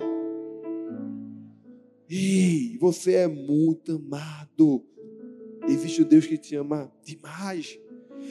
Ei, 2.11 2.77
você 2.81 3.13
é 3.13 3.29
muito 3.29 4.03
amado. 4.05 4.85
Existe 5.69 6.03
o 6.03 6.05
Deus 6.05 6.27
que 6.27 6.37
te 6.37 6.57
ama 6.57 6.93
demais. 7.05 7.79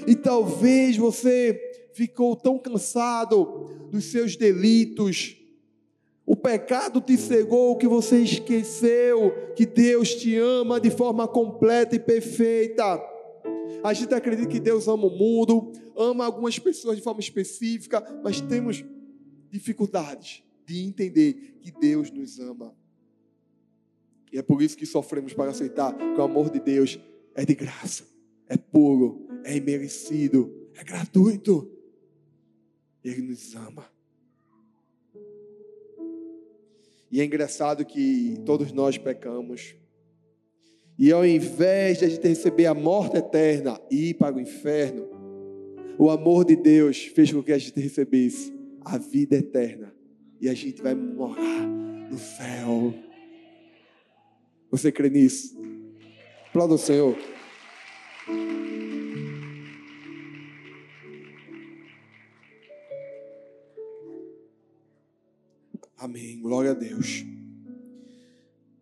E 0.05 0.13
talvez 0.13 0.97
você 0.97 1.57
ficou 1.93 2.35
tão 2.35 2.59
cansado 2.59 3.87
dos 3.89 4.03
seus 4.03 4.35
delitos, 4.35 5.37
o 6.27 6.35
pecado 6.35 6.99
te 6.99 7.15
cegou 7.17 7.77
que 7.77 7.87
você 7.87 8.19
esqueceu 8.19 9.31
que 9.55 9.65
Deus 9.65 10.13
te 10.13 10.35
ama 10.35 10.77
de 10.77 10.91
forma 10.91 11.25
completa 11.25 11.95
e 11.95 11.99
perfeita. 11.99 13.01
A 13.81 13.93
gente 13.93 14.13
acredita 14.13 14.49
que 14.49 14.59
Deus 14.59 14.89
ama 14.89 15.05
o 15.05 15.17
mundo, 15.17 15.71
ama 15.95 16.25
algumas 16.25 16.59
pessoas 16.59 16.97
de 16.97 17.01
forma 17.01 17.21
específica, 17.21 18.05
mas 18.21 18.41
temos 18.41 18.83
dificuldades 19.49 20.43
de 20.65 20.83
entender 20.83 21.59
que 21.61 21.71
Deus 21.71 22.11
nos 22.11 22.37
ama. 22.39 22.75
E 24.29 24.37
é 24.37 24.41
por 24.41 24.61
isso 24.61 24.75
que 24.75 24.85
sofremos 24.85 25.33
para 25.33 25.51
aceitar 25.51 25.95
que 25.95 26.19
o 26.19 26.23
amor 26.23 26.49
de 26.49 26.59
Deus 26.59 26.99
é 27.35 27.45
de 27.45 27.55
graça, 27.55 28.03
é 28.49 28.57
puro, 28.57 29.25
é 29.45 29.55
imerecido, 29.55 30.69
é 30.75 30.83
gratuito. 30.83 31.71
Ele 33.01 33.21
nos 33.21 33.55
ama. 33.55 33.96
E 37.11 37.21
é 37.21 37.25
engraçado 37.25 37.85
que 37.85 38.37
todos 38.45 38.71
nós 38.71 38.97
pecamos. 38.97 39.75
E 40.99 41.11
ao 41.11 41.25
invés 41.25 41.99
de 41.99 42.05
a 42.05 42.09
gente 42.09 42.27
receber 42.27 42.65
a 42.65 42.73
morte 42.73 43.17
eterna 43.17 43.79
e 43.89 44.09
ir 44.09 44.13
para 44.15 44.35
o 44.35 44.39
inferno, 44.39 45.07
o 45.97 46.09
amor 46.09 46.45
de 46.45 46.55
Deus 46.55 47.05
fez 47.05 47.31
com 47.31 47.41
que 47.41 47.51
a 47.51 47.57
gente 47.57 47.79
recebesse 47.79 48.53
a 48.83 48.97
vida 48.97 49.35
eterna. 49.35 49.93
E 50.39 50.49
a 50.49 50.53
gente 50.53 50.81
vai 50.81 50.93
morar 50.93 51.67
no 52.09 52.17
céu. 52.17 52.93
Você 54.69 54.91
crê 54.91 55.09
nisso? 55.09 55.57
Aplauda 56.49 56.75
o 56.75 56.77
Senhor. 56.77 57.15
Amém. 66.07 66.39
Glória 66.39 66.71
a 66.71 66.73
Deus. 66.73 67.25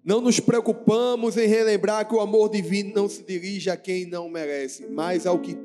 Não 0.03 0.21
nos 0.21 0.39
preocupamos 0.39 1.35
em 1.37 1.47
relembrar 1.47 2.07
que 2.07 2.13
o 2.13 2.19
amor 2.19 2.49
divino 2.51 2.93
não 2.93 3.09
se 3.09 3.23
dirige 3.23 3.71
a 3.71 3.75
quem 3.75 4.05
não 4.05 4.29
merece, 4.29 4.85
mas 4.85 5.25
ao 5.25 5.39
que 5.39 5.57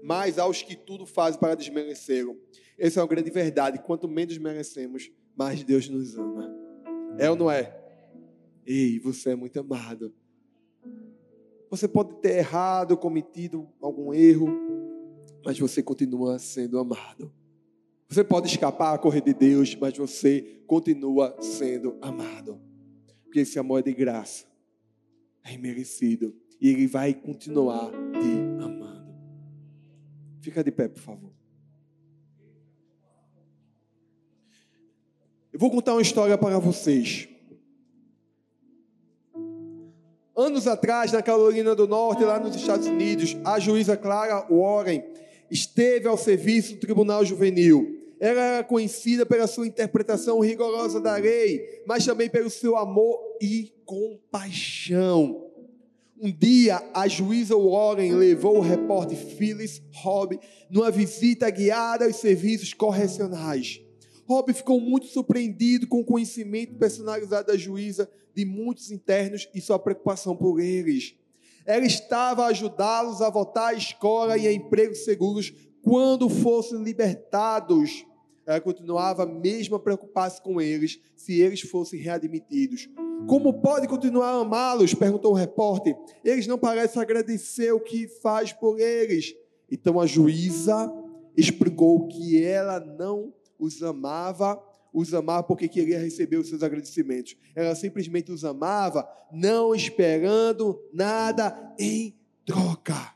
mas 0.00 0.38
aos 0.38 0.62
que 0.62 0.76
tudo 0.76 1.06
fazem 1.06 1.40
para 1.40 1.56
desmerecê-lo. 1.56 2.38
Essa 2.78 3.00
é 3.00 3.02
uma 3.02 3.08
grande 3.08 3.30
verdade. 3.30 3.80
Quanto 3.80 4.06
menos 4.06 4.38
merecemos, 4.38 5.10
mais 5.34 5.64
Deus 5.64 5.88
nos 5.88 6.16
ama. 6.16 6.54
É 7.18 7.28
ou 7.28 7.34
não 7.34 7.50
é? 7.50 7.76
Ei, 8.64 9.00
você 9.00 9.30
é 9.30 9.34
muito 9.34 9.58
amado. 9.58 10.14
Você 11.68 11.88
pode 11.88 12.14
ter 12.20 12.36
errado, 12.36 12.96
cometido 12.96 13.68
algum 13.82 14.14
erro, 14.14 14.46
mas 15.44 15.58
você 15.58 15.82
continua 15.82 16.38
sendo 16.38 16.78
amado. 16.78 17.32
Você 18.08 18.22
pode 18.22 18.48
escapar, 18.48 18.98
correr 18.98 19.22
de 19.22 19.34
Deus, 19.34 19.74
mas 19.74 19.96
você 19.96 20.62
continua 20.66 21.36
sendo 21.40 21.96
amado. 22.00 22.60
Porque 23.24 23.40
esse 23.40 23.58
amor 23.58 23.80
é 23.80 23.82
de 23.82 23.92
graça, 23.92 24.46
é 25.42 25.52
imerecido, 25.52 26.34
e 26.60 26.68
Ele 26.68 26.86
vai 26.86 27.12
continuar 27.14 27.90
te 27.90 28.62
amando. 28.62 29.12
Fica 30.40 30.62
de 30.62 30.70
pé, 30.70 30.88
por 30.88 31.00
favor. 31.00 31.32
Eu 35.52 35.58
vou 35.58 35.70
contar 35.70 35.92
uma 35.92 36.02
história 36.02 36.36
para 36.36 36.58
vocês. 36.58 37.28
Anos 40.36 40.66
atrás, 40.66 41.12
na 41.12 41.22
Carolina 41.22 41.76
do 41.76 41.86
Norte, 41.86 42.24
lá 42.24 42.40
nos 42.40 42.56
Estados 42.56 42.88
Unidos, 42.88 43.36
a 43.44 43.60
juíza 43.60 43.96
Clara 43.96 44.48
Warren 44.50 45.04
esteve 45.48 46.08
ao 46.08 46.18
serviço 46.18 46.74
do 46.74 46.80
Tribunal 46.80 47.24
Juvenil. 47.24 47.93
Ela 48.20 48.40
era 48.40 48.64
conhecida 48.64 49.26
pela 49.26 49.46
sua 49.46 49.66
interpretação 49.66 50.40
rigorosa 50.40 51.00
da 51.00 51.16
lei, 51.16 51.82
mas 51.86 52.04
também 52.04 52.30
pelo 52.30 52.50
seu 52.50 52.76
amor 52.76 53.18
e 53.40 53.72
compaixão. 53.84 55.44
Um 56.20 56.32
dia, 56.32 56.80
a 56.94 57.08
juíza 57.08 57.56
Warren 57.56 58.14
levou 58.14 58.58
o 58.58 58.60
repórter 58.60 59.18
Phyllis 59.18 59.82
Hobb 59.92 60.38
numa 60.70 60.90
visita 60.90 61.50
guiada 61.50 62.04
aos 62.04 62.16
serviços 62.16 62.72
correcionais. 62.72 63.80
Hobb 64.26 64.54
ficou 64.54 64.80
muito 64.80 65.06
surpreendido 65.06 65.86
com 65.86 66.00
o 66.00 66.04
conhecimento 66.04 66.76
personalizado 66.76 67.48
da 67.48 67.56
juíza 67.56 68.08
de 68.34 68.44
muitos 68.44 68.90
internos 68.90 69.48
e 69.54 69.60
sua 69.60 69.78
preocupação 69.78 70.36
por 70.36 70.60
eles. 70.60 71.14
Ela 71.66 71.84
estava 71.84 72.44
a 72.44 72.48
ajudá-los 72.48 73.20
a 73.20 73.28
voltar 73.28 73.68
à 73.68 73.74
escola 73.74 74.38
e 74.38 74.46
a 74.46 74.52
empregos 74.52 75.04
seguros 75.04 75.52
quando 75.84 76.28
fossem 76.28 76.82
libertados. 76.82 78.04
Ela 78.46 78.60
continuava 78.60 79.22
a 79.22 79.26
preocupar-se 79.78 80.42
com 80.42 80.60
eles 80.60 81.00
se 81.14 81.40
eles 81.40 81.60
fossem 81.60 82.00
readmitidos. 82.00 82.88
Como 83.26 83.60
pode 83.60 83.86
continuar 83.86 84.30
a 84.30 84.40
amá-los? 84.40 84.92
perguntou 84.92 85.32
o 85.32 85.36
repórter. 85.36 85.96
Eles 86.24 86.46
não 86.46 86.58
parecem 86.58 87.00
agradecer 87.00 87.72
o 87.72 87.80
que 87.80 88.08
faz 88.08 88.52
por 88.52 88.78
eles. 88.78 89.34
Então 89.70 90.00
a 90.00 90.06
juíza 90.06 90.92
explicou 91.36 92.06
que 92.08 92.42
ela 92.42 92.80
não 92.80 93.32
os 93.58 93.82
amava 93.82 94.60
os 94.94 95.12
amava 95.12 95.42
porque 95.42 95.66
queria 95.66 95.98
receber 95.98 96.36
os 96.36 96.48
seus 96.48 96.62
agradecimentos. 96.62 97.36
Ela 97.56 97.74
simplesmente 97.74 98.30
os 98.30 98.44
amava, 98.44 99.06
não 99.32 99.74
esperando 99.74 100.80
nada 100.92 101.74
em 101.76 102.16
troca. 102.46 103.13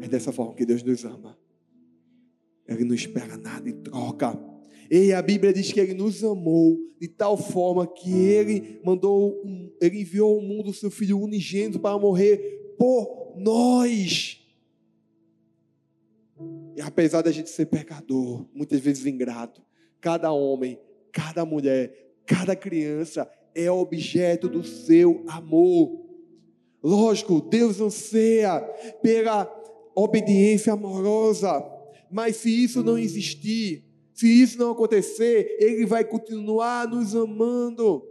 É 0.00 0.08
dessa 0.08 0.32
forma 0.32 0.54
que 0.54 0.66
Deus 0.66 0.82
nos 0.82 1.04
ama. 1.04 1.38
Ele 2.66 2.84
não 2.84 2.94
espera 2.94 3.36
nada 3.36 3.68
em 3.68 3.82
troca. 3.82 4.38
E 4.90 5.12
a 5.12 5.22
Bíblia 5.22 5.52
diz 5.52 5.72
que 5.72 5.80
ele 5.80 5.94
nos 5.94 6.22
amou 6.22 6.78
de 7.00 7.08
tal 7.08 7.36
forma 7.36 7.86
que 7.86 8.12
ele 8.12 8.80
mandou, 8.84 9.42
ele 9.80 10.00
enviou 10.00 10.36
ao 10.36 10.42
mundo 10.42 10.70
o 10.70 10.74
seu 10.74 10.90
filho 10.90 11.20
unigênito 11.20 11.78
para 11.78 11.98
morrer 11.98 12.74
por 12.78 13.34
nós. 13.36 14.40
E 16.76 16.80
apesar 16.80 17.22
da 17.22 17.30
gente 17.30 17.50
ser 17.50 17.66
pecador, 17.66 18.46
muitas 18.54 18.80
vezes 18.80 19.06
ingrato, 19.06 19.62
cada 20.00 20.32
homem, 20.32 20.78
cada 21.12 21.44
mulher, 21.44 22.14
cada 22.26 22.56
criança 22.56 23.30
é 23.54 23.70
objeto 23.70 24.48
do 24.48 24.64
seu 24.64 25.24
amor. 25.28 26.04
Lógico, 26.82 27.40
Deus 27.40 27.80
anseia 27.80 28.60
pela 29.02 29.44
obediência 29.94 30.72
amorosa, 30.72 31.64
mas 32.10 32.36
se 32.36 32.64
isso 32.64 32.82
não 32.82 32.98
existir, 32.98 33.84
se 34.12 34.28
isso 34.28 34.58
não 34.58 34.70
acontecer, 34.70 35.56
Ele 35.58 35.84
vai 35.84 36.04
continuar 36.04 36.88
nos 36.88 37.14
amando. 37.14 38.06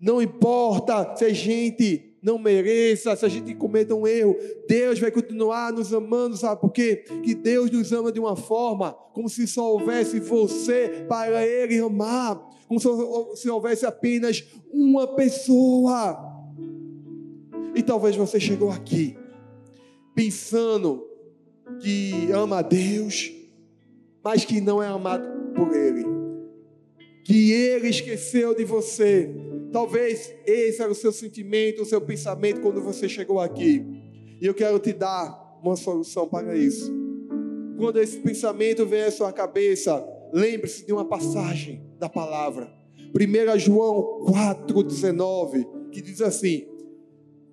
Não 0.00 0.20
importa 0.22 1.16
se 1.16 1.24
a 1.24 1.32
gente 1.32 2.16
não 2.22 2.38
mereça, 2.38 3.16
se 3.16 3.24
a 3.24 3.28
gente 3.28 3.54
cometa 3.54 3.94
um 3.94 4.06
erro, 4.06 4.36
Deus 4.68 4.98
vai 4.98 5.10
continuar 5.10 5.72
nos 5.72 5.94
amando, 5.94 6.36
sabe 6.36 6.60
por 6.60 6.70
quê? 6.70 7.04
Que 7.24 7.34
Deus 7.34 7.70
nos 7.70 7.92
ama 7.92 8.12
de 8.12 8.20
uma 8.20 8.36
forma 8.36 8.92
como 9.12 9.28
se 9.28 9.46
só 9.46 9.72
houvesse 9.72 10.20
você 10.20 11.06
para 11.08 11.46
Ele 11.46 11.78
amar, 11.78 12.38
como 12.68 12.78
se 13.34 13.48
houvesse 13.48 13.86
apenas 13.86 14.44
uma 14.70 15.06
pessoa. 15.06 16.18
E 17.74 17.82
talvez 17.82 18.14
você 18.14 18.38
chegou 18.38 18.70
aqui 18.70 19.16
pensando 20.14 21.07
que 21.80 22.30
ama 22.32 22.58
a 22.58 22.62
Deus, 22.62 23.32
mas 24.22 24.44
que 24.44 24.60
não 24.60 24.82
é 24.82 24.86
amado 24.86 25.28
por 25.54 25.74
Ele, 25.74 26.04
que 27.24 27.52
Ele 27.52 27.88
esqueceu 27.88 28.54
de 28.54 28.64
você 28.64 29.48
Talvez 29.72 30.34
esse 30.46 30.80
era 30.80 30.90
o 30.90 30.94
seu 30.94 31.12
sentimento, 31.12 31.82
o 31.82 31.86
seu 31.86 32.00
pensamento 32.00 32.60
quando 32.60 32.80
você 32.80 33.08
chegou 33.08 33.38
aqui. 33.38 33.84
E 34.40 34.46
eu 34.46 34.54
quero 34.54 34.78
te 34.78 34.92
dar 34.92 35.58
uma 35.62 35.76
solução 35.76 36.26
para 36.26 36.56
isso. 36.56 36.90
Quando 37.76 38.00
esse 38.00 38.18
pensamento 38.18 38.86
vem 38.86 39.04
à 39.04 39.10
sua 39.10 39.32
cabeça, 39.32 40.04
lembre-se 40.32 40.86
de 40.86 40.92
uma 40.92 41.04
passagem 41.04 41.82
da 41.98 42.08
palavra. 42.08 42.72
1 43.14 43.58
João 43.58 44.24
4,19, 44.26 45.90
que 45.90 46.00
diz 46.00 46.20
assim: 46.20 46.66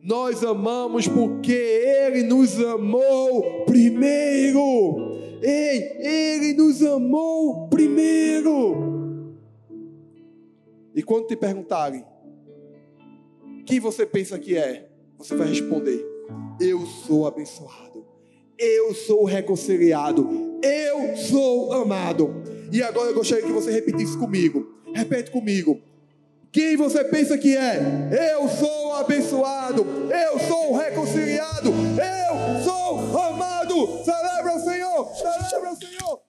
Nós 0.06 0.44
amamos 0.44 1.08
porque 1.08 1.52
Ele 1.52 2.22
nos 2.22 2.60
amou 2.60 3.66
primeiro. 3.66 5.18
Ei, 5.42 5.98
Ele 5.98 6.54
nos 6.54 6.84
amou 6.84 7.68
primeiro. 7.70 9.34
E 10.94 11.02
quando 11.02 11.26
te 11.26 11.36
perguntarem 11.36 12.06
quem 13.66 13.80
você 13.80 14.06
pensa 14.06 14.38
que 14.38 14.56
é, 14.56 14.88
você 15.18 15.36
vai 15.36 15.48
responder: 15.48 16.06
Eu 16.62 16.86
sou 16.86 17.26
abençoado, 17.26 18.06
eu 18.60 18.94
sou 18.94 19.24
reconciliado, 19.26 20.30
eu 20.62 21.18
sou 21.18 21.74
amado. 21.74 22.44
E 22.72 22.84
agora 22.84 23.10
eu 23.10 23.16
gostaria 23.16 23.44
que 23.44 23.52
você 23.52 23.72
repetisse 23.72 24.16
comigo. 24.16 24.72
Repete 24.94 25.32
comigo. 25.32 25.82
Quem 26.56 26.78
você 26.78 27.04
pensa 27.04 27.38
que 27.38 27.54
é? 27.58 27.82
Eu 28.32 28.48
sou 28.48 28.96
abençoado, 28.96 29.86
eu 30.10 30.40
sou 30.40 30.74
reconciliado, 30.74 31.70
eu 31.70 32.64
sou 32.64 33.22
amado. 33.22 34.02
Celebra 34.06 34.56
o 34.56 34.60
Senhor, 34.62 35.16
celebra 35.18 35.74
o 35.74 35.76
Senhor. 35.76 36.25